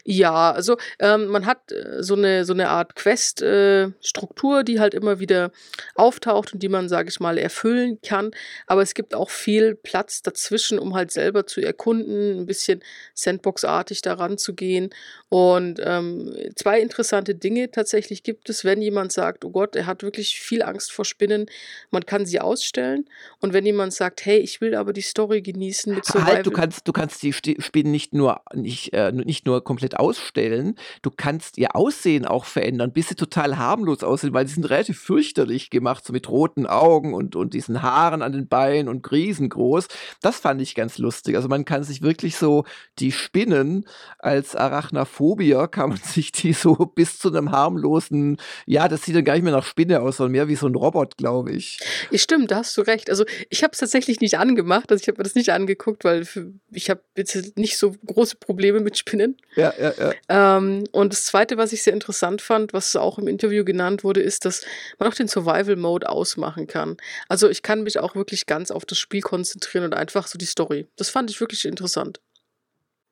[0.04, 5.18] Ja, also ähm, man hat äh, so eine, so eine Art Quest-Struktur, die halt immer
[5.18, 5.50] wieder
[5.94, 8.30] auftaucht und die man, sage ich mal, erfüllen kann.
[8.66, 12.82] Aber es gibt auch viel Platz dazwischen, um halt selber zu erkunden, ein bisschen
[13.14, 14.90] Sandbox-artig daran zu gehen.
[15.28, 20.02] Und ähm, zwei interessante Dinge tatsächlich gibt es, wenn jemand sagt, oh Gott, er hat
[20.02, 21.46] wirklich viel Angst vor Spinnen,
[21.90, 23.04] man kann sie ausstellen.
[23.40, 26.34] Und wenn jemand sagt, hey, ich will aber die Story genießen mit Survival.
[26.34, 30.74] Halt, du kannst, du kannst die Spinnen nicht nur, nicht, äh, nicht nur komplett ausstellen,
[31.02, 35.00] du kannst ihr Aussehen auch verändern, bis sie total harmlos aussehen, weil die sind relativ
[35.00, 39.88] fürchterlich gemacht, so mit roten Augen und, und diesen Haaren an den Beinen und riesengroß.
[40.20, 41.36] Das fand ich ganz lustig.
[41.36, 42.64] Also man kann sich wirklich so
[42.98, 43.86] die Spinnen
[44.18, 49.24] als Arachnaphobier, kann man sich die so bis zu einem harmlosen, ja, das sieht dann
[49.24, 51.80] gar nicht mehr nach Spinne aus, sondern mehr wie so ein Robot, glaube ich.
[52.10, 53.08] Ja, stimmt, da hast du recht.
[53.08, 56.28] Also ich habe es tatsächlich nicht angemacht, also ich habe mir das nicht angeguckt, weil
[56.70, 59.37] ich habe jetzt nicht so große Probleme mit Spinnen.
[59.56, 60.14] Ja, ja, ja.
[60.28, 64.20] Ähm, und das Zweite, was ich sehr interessant fand, was auch im Interview genannt wurde,
[64.20, 64.64] ist, dass
[64.98, 66.96] man auch den Survival-Mode ausmachen kann.
[67.28, 70.46] Also ich kann mich auch wirklich ganz auf das Spiel konzentrieren und einfach so die
[70.46, 70.86] Story.
[70.96, 72.20] Das fand ich wirklich interessant.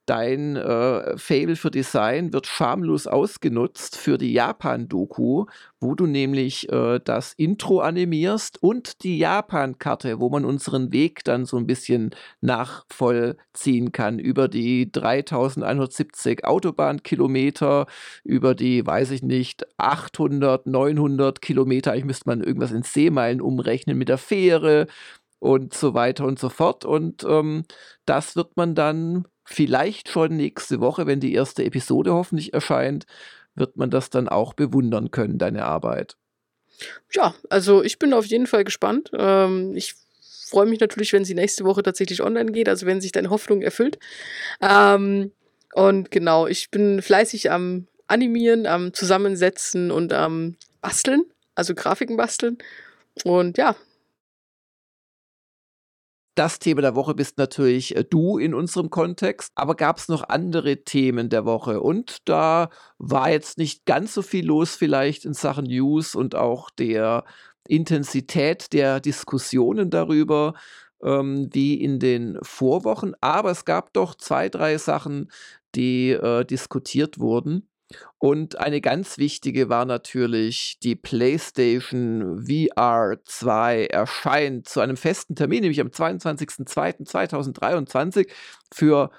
[0.06, 5.46] Dein äh, Fable für Design wird schamlos ausgenutzt für die Japan-Doku,
[5.80, 11.44] wo du nämlich äh, das Intro animierst und die Japan-Karte, wo man unseren Weg dann
[11.44, 17.86] so ein bisschen nachvollziehen kann über die 3170 Autobahnkilometer,
[18.22, 21.92] über die, weiß ich nicht, 800, 900 Kilometer.
[21.92, 24.86] Eigentlich müsste man irgendwas in Seemeilen umrechnen mit der Fähre
[25.38, 26.84] und so weiter und so fort.
[26.84, 27.64] Und ähm,
[28.04, 33.06] das wird man dann vielleicht schon nächste Woche, wenn die erste Episode hoffentlich erscheint,
[33.54, 36.16] wird man das dann auch bewundern können, deine Arbeit.
[37.12, 39.10] Ja, also ich bin auf jeden Fall gespannt.
[39.16, 39.94] Ähm, ich
[40.46, 43.62] freue mich natürlich, wenn sie nächste Woche tatsächlich online geht, also wenn sich deine Hoffnung
[43.62, 43.98] erfüllt.
[44.60, 45.32] Ähm,
[45.72, 52.58] und genau, ich bin fleißig am Animieren, am Zusammensetzen und am Basteln, also Grafiken basteln.
[53.24, 53.74] Und ja,
[56.36, 60.28] Das Thema der Woche bist natürlich äh, du in unserem Kontext, aber gab es noch
[60.28, 61.80] andere Themen der Woche?
[61.80, 62.68] Und da
[62.98, 67.24] war jetzt nicht ganz so viel los vielleicht in Sachen News und auch der
[67.66, 70.52] Intensität der Diskussionen darüber
[71.02, 75.30] ähm, wie in den Vorwochen, aber es gab doch zwei, drei Sachen,
[75.74, 77.66] die äh, diskutiert wurden.
[78.18, 85.60] Und eine ganz wichtige war natürlich, die PlayStation VR 2 erscheint zu einem festen Termin,
[85.60, 88.28] nämlich am 22.02.2023
[88.72, 89.10] für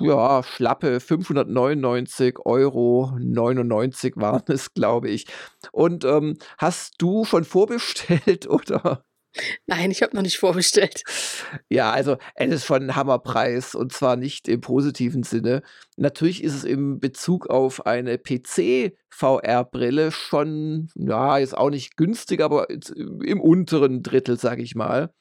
[0.00, 5.26] ja, schlappe 599 Euro 99 waren es, glaube ich.
[5.72, 9.04] Und ähm, hast du schon vorbestellt oder?
[9.66, 11.02] Nein, ich habe noch nicht vorbestellt.
[11.68, 15.62] Ja, also es ist schon ein Hammerpreis und zwar nicht im positiven Sinne.
[15.96, 22.68] Natürlich ist es im Bezug auf eine PC-VR-Brille schon, ja, jetzt auch nicht günstig, aber
[22.68, 25.12] im unteren Drittel, sage ich mal.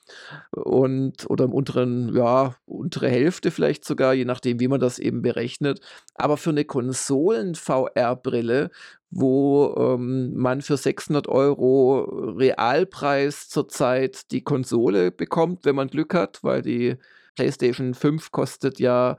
[0.51, 5.21] Und, oder im unteren, ja, untere Hälfte vielleicht sogar, je nachdem, wie man das eben
[5.21, 5.79] berechnet.
[6.15, 8.71] Aber für eine Konsolen-VR-Brille,
[9.15, 12.03] wo ähm, man für 600 Euro
[12.37, 16.97] Realpreis zurzeit die Konsole bekommt, wenn man Glück hat, weil die
[17.35, 19.17] PlayStation 5 kostet ja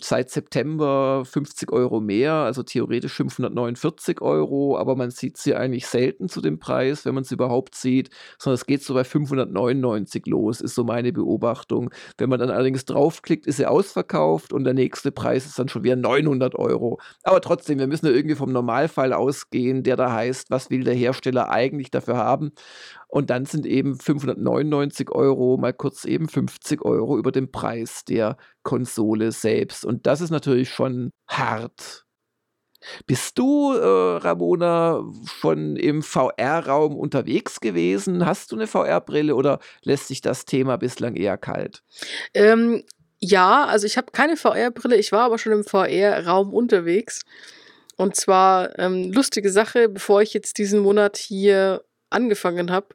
[0.00, 6.28] seit September 50 Euro mehr, also theoretisch 549 Euro, aber man sieht sie eigentlich selten
[6.28, 10.60] zu dem Preis, wenn man sie überhaupt sieht, sondern es geht so bei 599 los,
[10.60, 11.90] ist so meine Beobachtung.
[12.18, 15.84] Wenn man dann allerdings draufklickt, ist sie ausverkauft und der nächste Preis ist dann schon
[15.84, 16.98] wieder 900 Euro.
[17.22, 20.94] Aber trotzdem, wir müssen ja irgendwie vom Normalfall ausgehen, der da heißt, was will der
[20.94, 22.50] Hersteller eigentlich dafür haben?
[23.14, 28.36] Und dann sind eben 599 Euro mal kurz eben 50 Euro über dem Preis der
[28.64, 29.84] Konsole selbst.
[29.84, 32.06] Und das ist natürlich schon hart.
[33.06, 38.26] Bist du, äh, Ramona, schon im VR-Raum unterwegs gewesen?
[38.26, 41.84] Hast du eine VR-Brille oder lässt sich das Thema bislang eher kalt?
[42.34, 42.82] Ähm,
[43.20, 47.20] ja, also ich habe keine VR-Brille, ich war aber schon im VR-Raum unterwegs.
[47.96, 51.84] Und zwar ähm, lustige Sache, bevor ich jetzt diesen Monat hier
[52.14, 52.88] angefangen habe,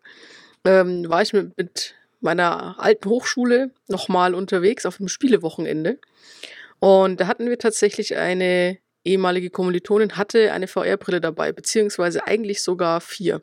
[0.65, 5.99] ähm, war ich mit, mit meiner alten Hochschule nochmal unterwegs auf einem Spielewochenende.
[6.79, 13.01] Und da hatten wir tatsächlich eine ehemalige Kommilitonin, hatte eine VR-Brille dabei, beziehungsweise eigentlich sogar
[13.01, 13.41] vier.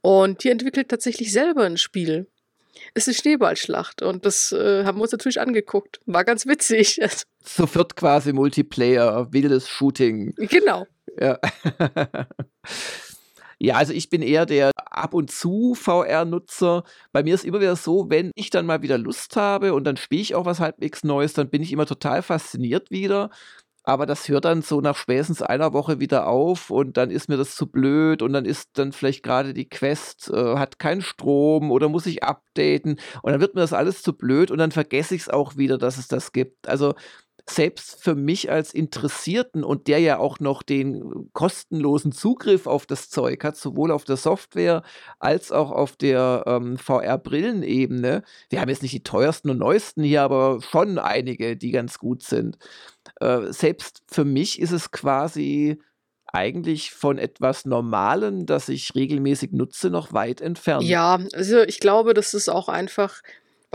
[0.00, 2.26] Und die entwickelt tatsächlich selber ein Spiel.
[2.92, 6.00] Es ist eine Schneeballschlacht und das äh, haben wir uns natürlich angeguckt.
[6.06, 7.00] War ganz witzig.
[7.46, 10.32] So wird quasi Multiplayer, wildes Shooting.
[10.36, 10.86] Genau.
[11.20, 11.38] Ja.
[13.58, 16.84] Ja, also ich bin eher der ab und zu VR-Nutzer.
[17.12, 19.96] Bei mir ist immer wieder so, wenn ich dann mal wieder Lust habe und dann
[19.96, 23.30] spiele ich auch was halbwegs Neues, dann bin ich immer total fasziniert wieder.
[23.86, 27.36] Aber das hört dann so nach spätestens einer Woche wieder auf und dann ist mir
[27.36, 31.70] das zu blöd und dann ist dann vielleicht gerade die Quest, äh, hat keinen Strom
[31.70, 35.14] oder muss ich updaten und dann wird mir das alles zu blöd und dann vergesse
[35.14, 36.66] ich es auch wieder, dass es das gibt.
[36.66, 36.94] Also
[37.48, 43.10] selbst für mich als Interessierten und der ja auch noch den kostenlosen Zugriff auf das
[43.10, 44.82] Zeug hat, sowohl auf der Software
[45.18, 48.22] als auch auf der ähm, VR-Brillenebene.
[48.48, 52.22] Wir haben jetzt nicht die teuersten und neuesten hier, aber schon einige, die ganz gut
[52.22, 52.56] sind.
[53.20, 55.78] Äh, selbst für mich ist es quasi
[56.32, 60.82] eigentlich von etwas Normalem, das ich regelmäßig nutze, noch weit entfernt.
[60.82, 63.22] Ja, also ich glaube, das ist auch einfach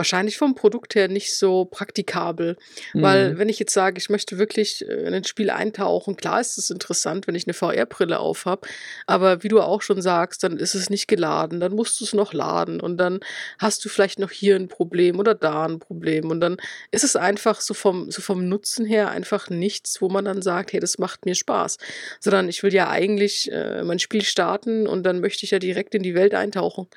[0.00, 2.56] wahrscheinlich vom Produkt her nicht so praktikabel.
[2.94, 3.02] Mhm.
[3.02, 6.56] Weil wenn ich jetzt sage, ich möchte wirklich äh, in ein Spiel eintauchen, klar ist
[6.56, 8.66] es interessant, wenn ich eine VR-Brille auf habe,
[9.06, 12.14] aber wie du auch schon sagst, dann ist es nicht geladen, dann musst du es
[12.14, 13.20] noch laden und dann
[13.58, 16.56] hast du vielleicht noch hier ein Problem oder da ein Problem und dann
[16.92, 20.72] ist es einfach so vom, so vom Nutzen her einfach nichts, wo man dann sagt,
[20.72, 21.76] hey, das macht mir Spaß,
[22.20, 25.94] sondern ich will ja eigentlich äh, mein Spiel starten und dann möchte ich ja direkt
[25.94, 26.88] in die Welt eintauchen.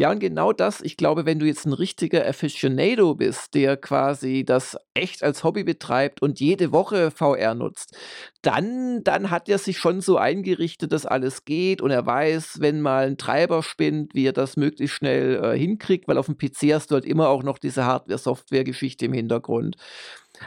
[0.00, 4.44] Ja, und genau das, ich glaube, wenn du jetzt ein richtiger Aficionado bist, der quasi
[4.46, 7.94] das echt als Hobby betreibt und jede Woche VR nutzt,
[8.40, 12.80] dann, dann hat er sich schon so eingerichtet, dass alles geht und er weiß, wenn
[12.80, 16.72] mal ein Treiber spinnt, wie er das möglichst schnell äh, hinkriegt, weil auf dem PC
[16.72, 19.76] hast du halt immer auch noch diese Hardware-Software-Geschichte im Hintergrund.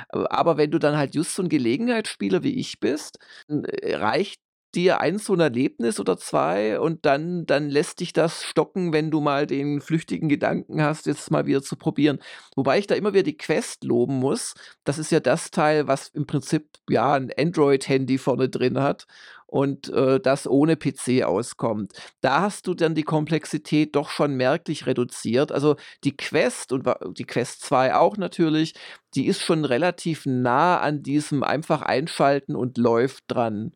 [0.09, 4.41] Aber wenn du dann halt just so ein Gelegenheitsspieler wie ich bist, reicht
[4.75, 9.11] dir ein so ein Erlebnis oder zwei und dann, dann lässt dich das stocken, wenn
[9.11, 12.19] du mal den flüchtigen Gedanken hast, jetzt mal wieder zu probieren.
[12.55, 14.53] Wobei ich da immer wieder die Quest loben muss.
[14.83, 19.05] Das ist ja das Teil, was im Prinzip ja ein Android-Handy vorne drin hat
[19.53, 21.93] und äh, das ohne PC auskommt.
[22.21, 25.51] Da hast du dann die Komplexität doch schon merklich reduziert.
[25.51, 28.73] Also die Quest und die Quest 2 auch natürlich,
[29.13, 33.73] die ist schon relativ nah an diesem einfach einschalten und läuft dran.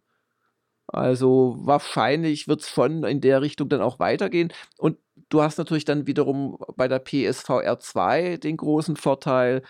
[0.87, 4.53] Also wahrscheinlich wird es schon in der Richtung dann auch weitergehen.
[4.77, 4.97] Und
[5.29, 9.63] du hast natürlich dann wiederum bei der PSVR 2 den großen Vorteil,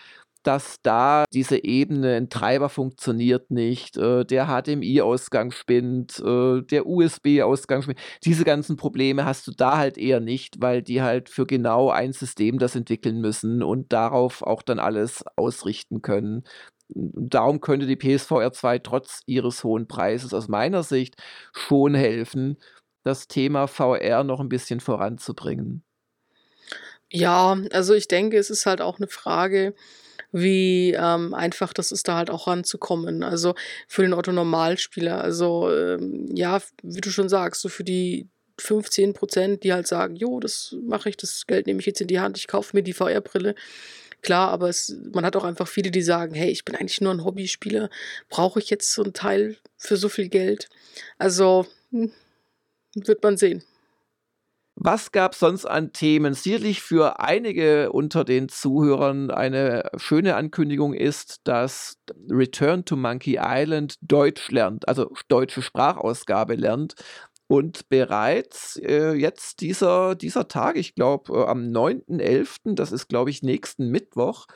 [0.44, 7.82] dass da diese Ebene, ein Treiber funktioniert nicht, äh, der HDMI-Ausgang spinnt, äh, der USB-Ausgang
[7.82, 7.98] spinnt.
[8.24, 12.12] Diese ganzen Probleme hast du da halt eher nicht, weil die halt für genau ein
[12.12, 16.44] System das entwickeln müssen und darauf auch dann alles ausrichten können
[16.88, 21.16] darum könnte die PSVR 2 trotz ihres hohen Preises aus meiner Sicht
[21.52, 22.58] schon helfen,
[23.04, 25.82] das Thema VR noch ein bisschen voranzubringen.
[27.10, 29.74] Ja, also ich denke, es ist halt auch eine Frage,
[30.30, 33.22] wie ähm, einfach das ist, da halt auch ranzukommen.
[33.22, 33.54] Also
[33.86, 35.22] für den Otto-Normalspieler.
[35.22, 38.28] Also ähm, ja, wie du schon sagst, so für die
[38.60, 42.08] 15 Prozent, die halt sagen, jo, das mache ich, das Geld nehme ich jetzt in
[42.08, 43.54] die Hand, ich kaufe mir die VR-Brille.
[44.22, 47.12] Klar, aber es, man hat auch einfach viele, die sagen, hey, ich bin eigentlich nur
[47.12, 47.88] ein Hobbyspieler,
[48.28, 50.68] brauche ich jetzt so einen Teil für so viel Geld?
[51.18, 52.12] Also hm,
[52.94, 53.62] wird man sehen.
[54.80, 56.34] Was gab es sonst an Themen?
[56.34, 61.96] Sicherlich für einige unter den Zuhörern eine schöne Ankündigung ist, dass
[62.30, 66.94] Return to Monkey Island Deutsch lernt, also deutsche Sprachausgabe lernt.
[67.48, 73.30] Und bereits äh, jetzt dieser, dieser Tag, ich glaube äh, am 9.11., das ist glaube
[73.30, 74.46] ich nächsten Mittwoch,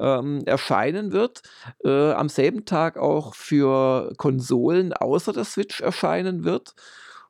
[0.00, 1.42] ähm, erscheinen wird,
[1.84, 6.74] äh, am selben Tag auch für Konsolen außer der Switch erscheinen wird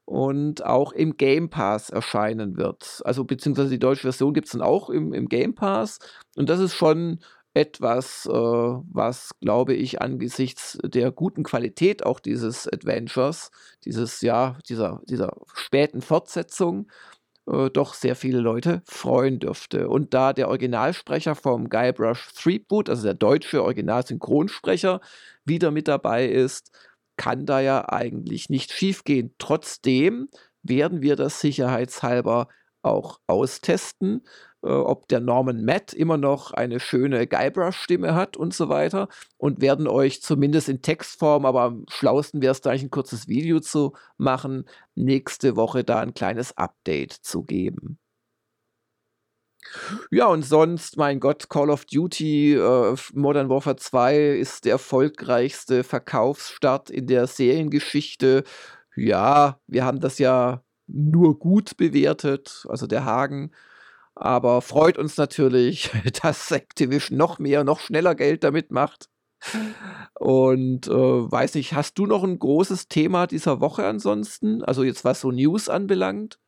[0.07, 3.03] und auch im Game Pass erscheinen wird.
[3.05, 5.99] Also beziehungsweise die deutsche Version gibt es dann auch im, im Game Pass.
[6.37, 7.21] Und das ist schon
[7.55, 13.51] etwas, äh, was, glaube ich, angesichts der guten Qualität auch dieses Adventures,
[13.85, 16.89] dieses, ja, dieser, dieser späten Fortsetzung,
[17.47, 19.89] äh, doch sehr viele Leute freuen dürfte.
[19.89, 25.01] Und da der Originalsprecher vom Guybrush Threepwood, also der deutsche Originalsynchronsprecher,
[25.45, 26.71] wieder mit dabei ist,
[27.17, 29.35] kann da ja eigentlich nicht schiefgehen.
[29.39, 30.29] Trotzdem
[30.63, 32.49] werden wir das sicherheitshalber
[32.83, 34.23] auch austesten,
[34.69, 39.09] ob der Norman Matt immer noch eine schöne Guybrush-Stimme hat und so weiter
[39.39, 43.29] und werden euch zumindest in Textform, aber am schlausten wäre es da eigentlich ein kurzes
[43.29, 47.99] Video zu machen, nächste Woche da ein kleines Update zu geben.
[50.11, 55.85] Ja, und sonst, mein Gott, Call of Duty äh, Modern Warfare 2 ist der erfolgreichste
[55.85, 58.45] Verkaufsstart in der Seriengeschichte.
[58.97, 63.53] Ja, wir haben das ja nur gut bewertet, also der Hagen.
[64.21, 65.91] Aber freut uns natürlich,
[66.23, 69.09] dass Activision noch mehr, noch schneller Geld damit macht.
[70.19, 74.63] Und äh, weiß nicht, hast du noch ein großes Thema dieser Woche ansonsten?
[74.63, 76.39] Also jetzt was so News anbelangt?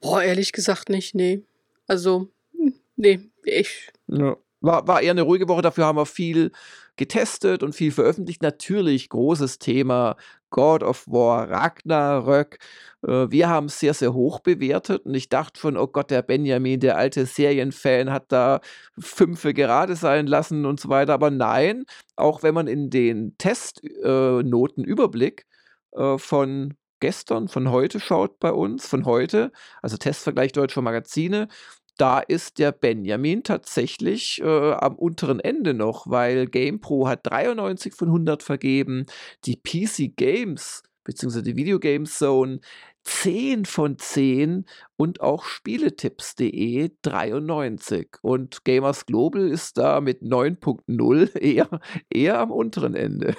[0.00, 1.44] Boah, ehrlich gesagt nicht, nee.
[1.86, 3.92] Also, hm, nee, ich.
[4.08, 4.36] Ja.
[4.60, 6.50] War, war eher eine ruhige Woche, dafür haben wir viel
[6.96, 8.42] getestet und viel veröffentlicht.
[8.42, 10.16] Natürlich großes Thema
[10.50, 12.58] God of War Ragnarök.
[13.02, 16.22] Äh, wir haben es sehr, sehr hoch bewertet und ich dachte schon, oh Gott, der
[16.22, 18.60] Benjamin, der alte Serienfan, hat da
[18.98, 21.14] Fünfe gerade sein lassen und so weiter.
[21.14, 21.84] Aber nein,
[22.16, 25.46] auch wenn man in den Testnotenüberblick
[25.92, 29.50] äh, von gestern, von heute schaut bei uns, von heute,
[29.82, 31.48] also Testvergleich deutscher Magazine,
[31.96, 38.08] da ist der Benjamin tatsächlich äh, am unteren Ende noch, weil GamePro hat 93 von
[38.08, 39.06] 100 vergeben,
[39.44, 41.42] die PC Games bzw.
[41.42, 42.60] die Video Games Zone
[43.04, 44.66] 10 von 10
[44.96, 48.18] und auch Spieletipps.de 93.
[48.22, 51.80] Und Gamers Global ist da mit 9.0 eher,
[52.10, 53.36] eher am unteren Ende.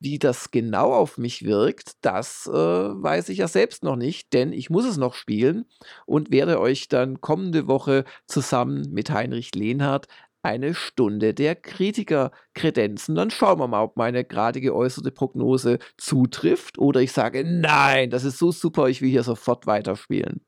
[0.00, 4.52] Wie das genau auf mich wirkt, das äh, weiß ich ja selbst noch nicht, denn
[4.52, 5.64] ich muss es noch spielen
[6.06, 10.06] und werde euch dann kommende Woche zusammen mit Heinrich Lehnhardt
[10.42, 13.14] eine Stunde der Kritiker kredenzen.
[13.16, 18.24] Dann schauen wir mal, ob meine gerade geäußerte Prognose zutrifft oder ich sage, nein, das
[18.24, 20.40] ist so super, ich will hier sofort weiterspielen.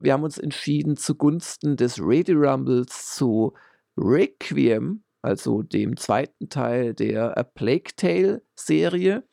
[0.00, 3.54] Wir haben uns entschieden, zugunsten des Radio Rumbles zu
[3.96, 9.24] Requiem also dem zweiten Teil der A Plague Tale Serie,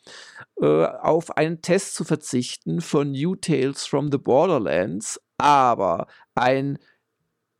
[0.61, 5.19] äh, auf einen Test zu verzichten von New Tales from the Borderlands.
[5.37, 6.79] Aber ein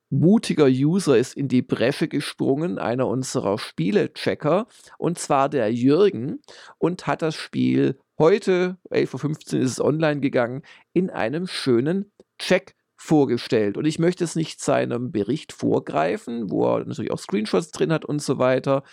[0.10, 4.68] mutiger User ist in die Bresche gesprungen, einer unserer Spiele-Checker,
[4.98, 6.42] und zwar der Jürgen,
[6.78, 10.62] und hat das Spiel heute, 11.15 Uhr ist es online gegangen,
[10.94, 13.78] in einem schönen Check vorgestellt.
[13.78, 18.06] Und ich möchte es nicht seinem Bericht vorgreifen, wo er natürlich auch Screenshots drin hat
[18.06, 18.84] und so weiter.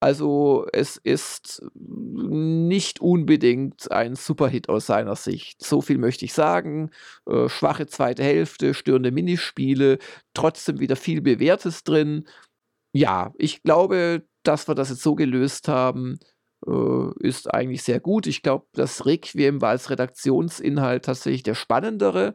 [0.00, 5.64] Also es ist nicht unbedingt ein Superhit aus seiner Sicht.
[5.64, 6.90] So viel möchte ich sagen.
[7.26, 9.98] Äh, schwache zweite Hälfte, störende Minispiele,
[10.34, 12.26] trotzdem wieder viel Bewährtes drin.
[12.92, 16.18] Ja, ich glaube, dass wir das jetzt so gelöst haben,
[16.66, 18.26] äh, ist eigentlich sehr gut.
[18.26, 22.34] Ich glaube, das Requiem war als Redaktionsinhalt tatsächlich der spannendere.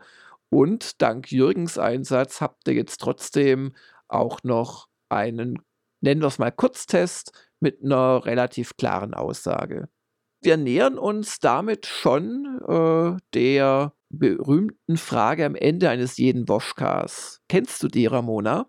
[0.49, 3.73] Und dank Jürgens Einsatz habt ihr jetzt trotzdem
[4.07, 5.59] auch noch einen,
[6.01, 9.89] nennen wir es mal Kurztest, mit einer relativ klaren Aussage.
[10.41, 17.41] Wir nähern uns damit schon äh, der berühmten Frage am Ende eines jeden Woschkas.
[17.47, 18.67] Kennst du die, Ramona?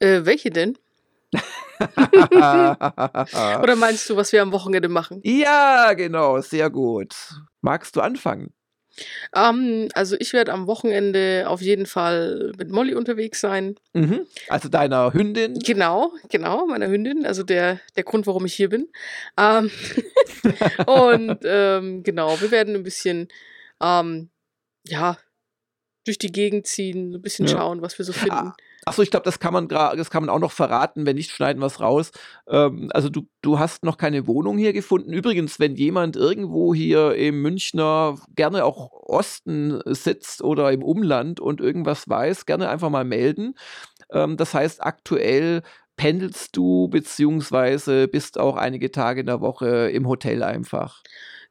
[0.00, 0.76] Äh, welche denn?
[1.80, 5.20] Oder meinst du, was wir am Wochenende machen?
[5.22, 7.14] Ja, genau, sehr gut.
[7.60, 8.52] Magst du anfangen?
[9.34, 13.76] Ähm, also ich werde am Wochenende auf jeden Fall mit Molly unterwegs sein.
[13.92, 14.26] Mhm.
[14.48, 15.58] Also deiner Hündin?
[15.58, 17.26] Genau, genau, meiner Hündin.
[17.26, 18.88] Also der, der Grund, warum ich hier bin.
[19.36, 19.70] Ähm,
[20.86, 23.28] und ähm, genau, wir werden ein bisschen,
[23.82, 24.30] ähm,
[24.86, 25.18] ja,
[26.04, 27.58] durch die Gegend ziehen, ein bisschen ja.
[27.58, 28.52] schauen, was wir so finden.
[28.88, 31.04] Achso, ich glaube, das kann man das kann man auch noch verraten.
[31.04, 32.10] Wenn nicht, schneiden wir es raus.
[32.48, 35.12] Ähm, also du, du hast noch keine Wohnung hier gefunden.
[35.12, 41.60] Übrigens, wenn jemand irgendwo hier im Münchner, gerne auch Osten sitzt oder im Umland und
[41.60, 43.56] irgendwas weiß, gerne einfach mal melden.
[44.10, 45.60] Ähm, das heißt, aktuell
[45.96, 51.02] pendelst du beziehungsweise bist auch einige Tage in der Woche im Hotel einfach.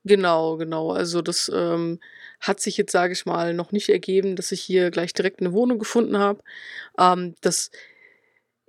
[0.06, 0.92] Genau, genau.
[0.92, 2.00] Also das ähm,
[2.40, 5.54] hat sich jetzt, sage ich mal, noch nicht ergeben, dass ich hier gleich direkt eine
[5.54, 6.44] Wohnung gefunden habe.
[7.00, 7.72] Ähm, das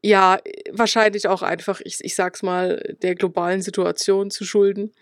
[0.01, 0.39] ja,
[0.71, 4.93] wahrscheinlich auch einfach, ich, ich sag's mal, der globalen Situation zu schulden,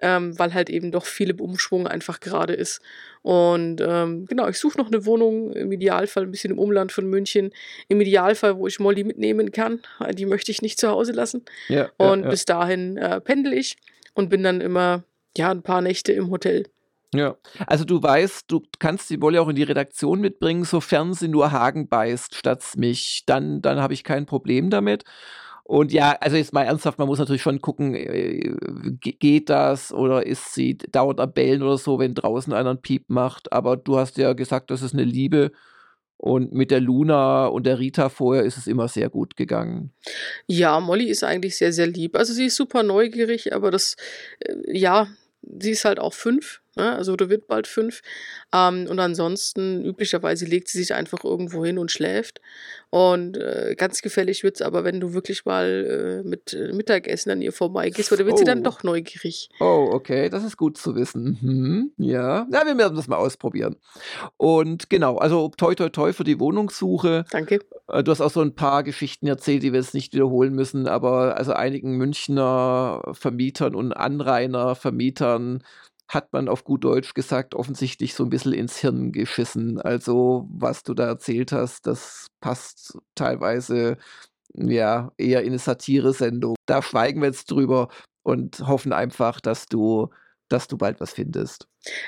[0.00, 2.80] ähm, weil halt eben doch viel im Umschwung einfach gerade ist.
[3.20, 7.06] Und ähm, genau, ich suche noch eine Wohnung, im Idealfall ein bisschen im Umland von
[7.06, 7.52] München.
[7.88, 9.80] Im Idealfall, wo ich Molly mitnehmen kann.
[10.12, 11.44] Die möchte ich nicht zu Hause lassen.
[11.68, 12.30] Ja, ja, und ja.
[12.30, 13.76] bis dahin äh, pendel ich
[14.14, 15.04] und bin dann immer
[15.36, 16.64] ja, ein paar Nächte im Hotel.
[17.14, 17.36] Ja,
[17.66, 21.52] also du weißt, du kannst die Wolle auch in die Redaktion mitbringen, sofern sie nur
[21.52, 23.22] Hagen beißt statt mich.
[23.26, 25.04] Dann, dann habe ich kein Problem damit.
[25.68, 28.54] Und ja, also jetzt mal ernsthaft, man muss natürlich schon gucken, äh,
[29.00, 33.06] geht das oder ist sie dauernd am Bellen oder so, wenn draußen einer einen Piep
[33.08, 33.52] macht.
[33.52, 35.50] Aber du hast ja gesagt, das ist eine Liebe.
[36.18, 39.92] Und mit der Luna und der Rita vorher ist es immer sehr gut gegangen.
[40.46, 42.16] Ja, Molly ist eigentlich sehr, sehr lieb.
[42.16, 43.96] Also sie ist super neugierig, aber das,
[44.38, 45.08] äh, ja,
[45.42, 46.94] sie ist halt auch fünf, ne?
[46.94, 48.02] also oder wird bald fünf.
[48.54, 52.40] Ähm, und ansonsten, üblicherweise legt sie sich einfach irgendwo hin und schläft.
[52.90, 57.30] Und äh, ganz gefällig wird es aber, wenn du wirklich mal äh, mit äh, Mittagessen
[57.30, 58.62] an ihr vorbeigehst, oder wird sie dann Oh.
[58.62, 59.48] doch neugierig.
[59.60, 61.38] Oh, okay, das ist gut zu wissen.
[61.42, 63.76] Mhm, ja, na, wir werden das mal ausprobieren.
[64.36, 67.24] Und genau, also toi toi toi für die Wohnungssuche.
[67.30, 67.60] Danke.
[67.88, 70.86] Äh, Du hast auch so ein paar Geschichten erzählt, die wir jetzt nicht wiederholen müssen,
[70.88, 75.62] aber also einigen Münchner Vermietern und Anrainer Vermietern
[76.08, 79.80] hat man auf gut Deutsch gesagt offensichtlich so ein bisschen ins Hirn geschissen.
[79.80, 83.96] Also, was du da erzählt hast, das passt teilweise,
[84.54, 86.56] ja, eher in 'ne Satiresendung.
[86.66, 87.88] Da schweigen wir jetzt drüber
[88.22, 90.10] und hoffen einfach, dass du
[90.48, 91.66] dass du bald was findest.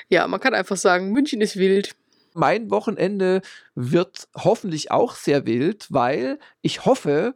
[0.09, 1.95] Ja, man kann einfach sagen, München ist wild.
[2.33, 3.41] Mein Wochenende
[3.75, 7.35] wird hoffentlich auch sehr wild, weil ich hoffe,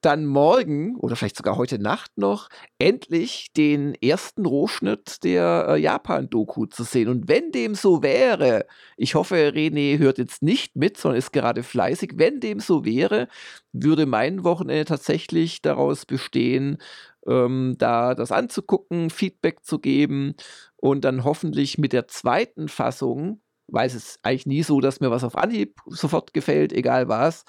[0.00, 6.66] dann morgen oder vielleicht sogar heute Nacht noch endlich den ersten Rohschnitt der äh, Japan-Doku
[6.66, 7.08] zu sehen.
[7.08, 8.66] Und wenn dem so wäre,
[8.96, 12.12] ich hoffe, René hört jetzt nicht mit, sondern ist gerade fleißig.
[12.16, 13.28] Wenn dem so wäre,
[13.72, 16.78] würde mein Wochenende tatsächlich daraus bestehen,
[17.26, 20.34] ähm, da das anzugucken, Feedback zu geben
[20.76, 25.10] und dann hoffentlich mit der zweiten Fassung, weil es ist eigentlich nie so, dass mir
[25.10, 27.44] was auf Anhieb sofort gefällt, egal was,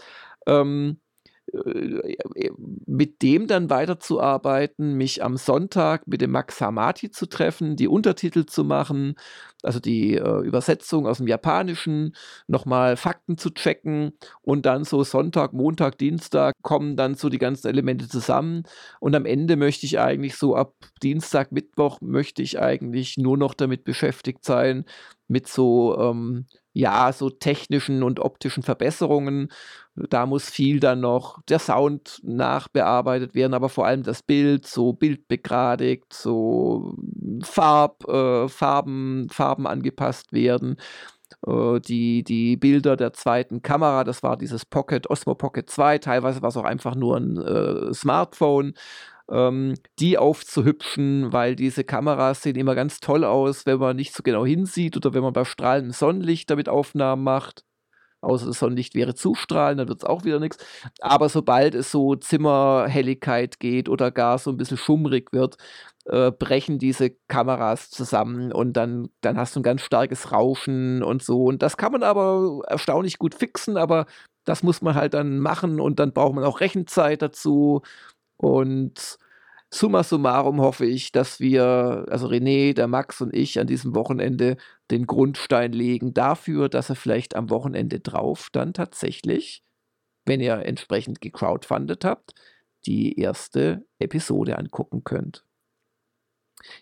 [0.48, 1.03] ähm, äh,
[2.86, 8.46] mit dem dann weiterzuarbeiten, mich am Sonntag mit dem Max Hamati zu treffen, die Untertitel
[8.46, 9.16] zu machen,
[9.62, 12.16] also die äh, Übersetzung aus dem Japanischen,
[12.48, 17.68] nochmal Fakten zu checken und dann so Sonntag, Montag, Dienstag kommen dann so die ganzen
[17.68, 18.64] Elemente zusammen
[19.00, 23.54] und am Ende möchte ich eigentlich so ab Dienstag, Mittwoch möchte ich eigentlich nur noch
[23.54, 24.86] damit beschäftigt sein,
[25.28, 29.50] mit so, ähm, ja, so technischen und optischen Verbesserungen.
[29.96, 34.94] Da muss viel dann noch der Sound nachbearbeitet werden, aber vor allem das Bild, so
[34.94, 36.96] bildbegradigt, so
[37.44, 40.78] Farb, äh, Farben, Farben angepasst werden.
[41.46, 46.42] Äh, die, die Bilder der zweiten Kamera, das war dieses Pocket, Osmo Pocket 2, teilweise
[46.42, 48.74] war es auch einfach nur ein äh, Smartphone
[49.32, 54.24] ähm, die aufzuhübschen, weil diese Kameras sehen immer ganz toll aus, wenn man nicht so
[54.24, 57.64] genau hinsieht oder wenn man bei strahlendem Sonnenlicht damit Aufnahmen macht.
[58.24, 60.58] Außer das Sonnenlicht wäre zu strahlend, dann wird es auch wieder nichts.
[61.02, 65.58] Aber sobald es so Zimmerhelligkeit geht oder gar so ein bisschen schummrig wird,
[66.06, 71.24] äh, brechen diese Kameras zusammen und dann, dann hast du ein ganz starkes Rauschen und
[71.24, 71.46] so.
[71.46, 74.06] Und das kann man aber erstaunlich gut fixen, aber
[74.46, 77.82] das muss man halt dann machen und dann braucht man auch Rechenzeit dazu.
[78.38, 79.18] Und
[79.74, 84.58] summa summarum hoffe ich, dass wir, also René, der Max und ich an diesem Wochenende
[84.92, 89.64] den Grundstein legen dafür, dass ihr vielleicht am Wochenende drauf dann tatsächlich,
[90.26, 92.34] wenn ihr entsprechend gecrowdfundet habt,
[92.86, 95.44] die erste Episode angucken könnt.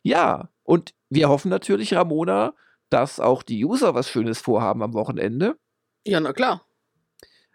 [0.03, 2.53] Ja, und wir hoffen natürlich, Ramona,
[2.89, 5.57] dass auch die User was Schönes vorhaben am Wochenende.
[6.05, 6.65] Ja, na klar.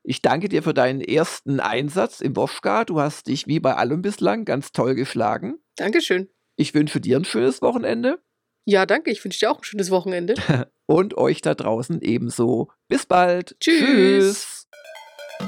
[0.09, 2.85] Ich danke dir für deinen ersten Einsatz im Woschka.
[2.85, 5.57] Du hast dich wie bei allem bislang ganz toll geschlagen.
[5.75, 6.29] Dankeschön.
[6.55, 8.21] Ich wünsche dir ein schönes Wochenende
[8.65, 9.11] Ja, danke.
[9.11, 10.37] Ich wünsche dir auch ein schönes Wochenende.
[10.87, 12.69] und euch da draußen ebenso.
[12.87, 13.57] Bis bald.
[13.59, 14.69] Tschüss.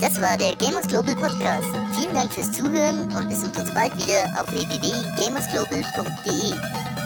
[0.01, 1.69] Das war der Gamers Global Podcast.
[1.97, 6.98] Vielen Dank fürs Zuhören und besucht uns bald wieder auf www.gamersglobal.de.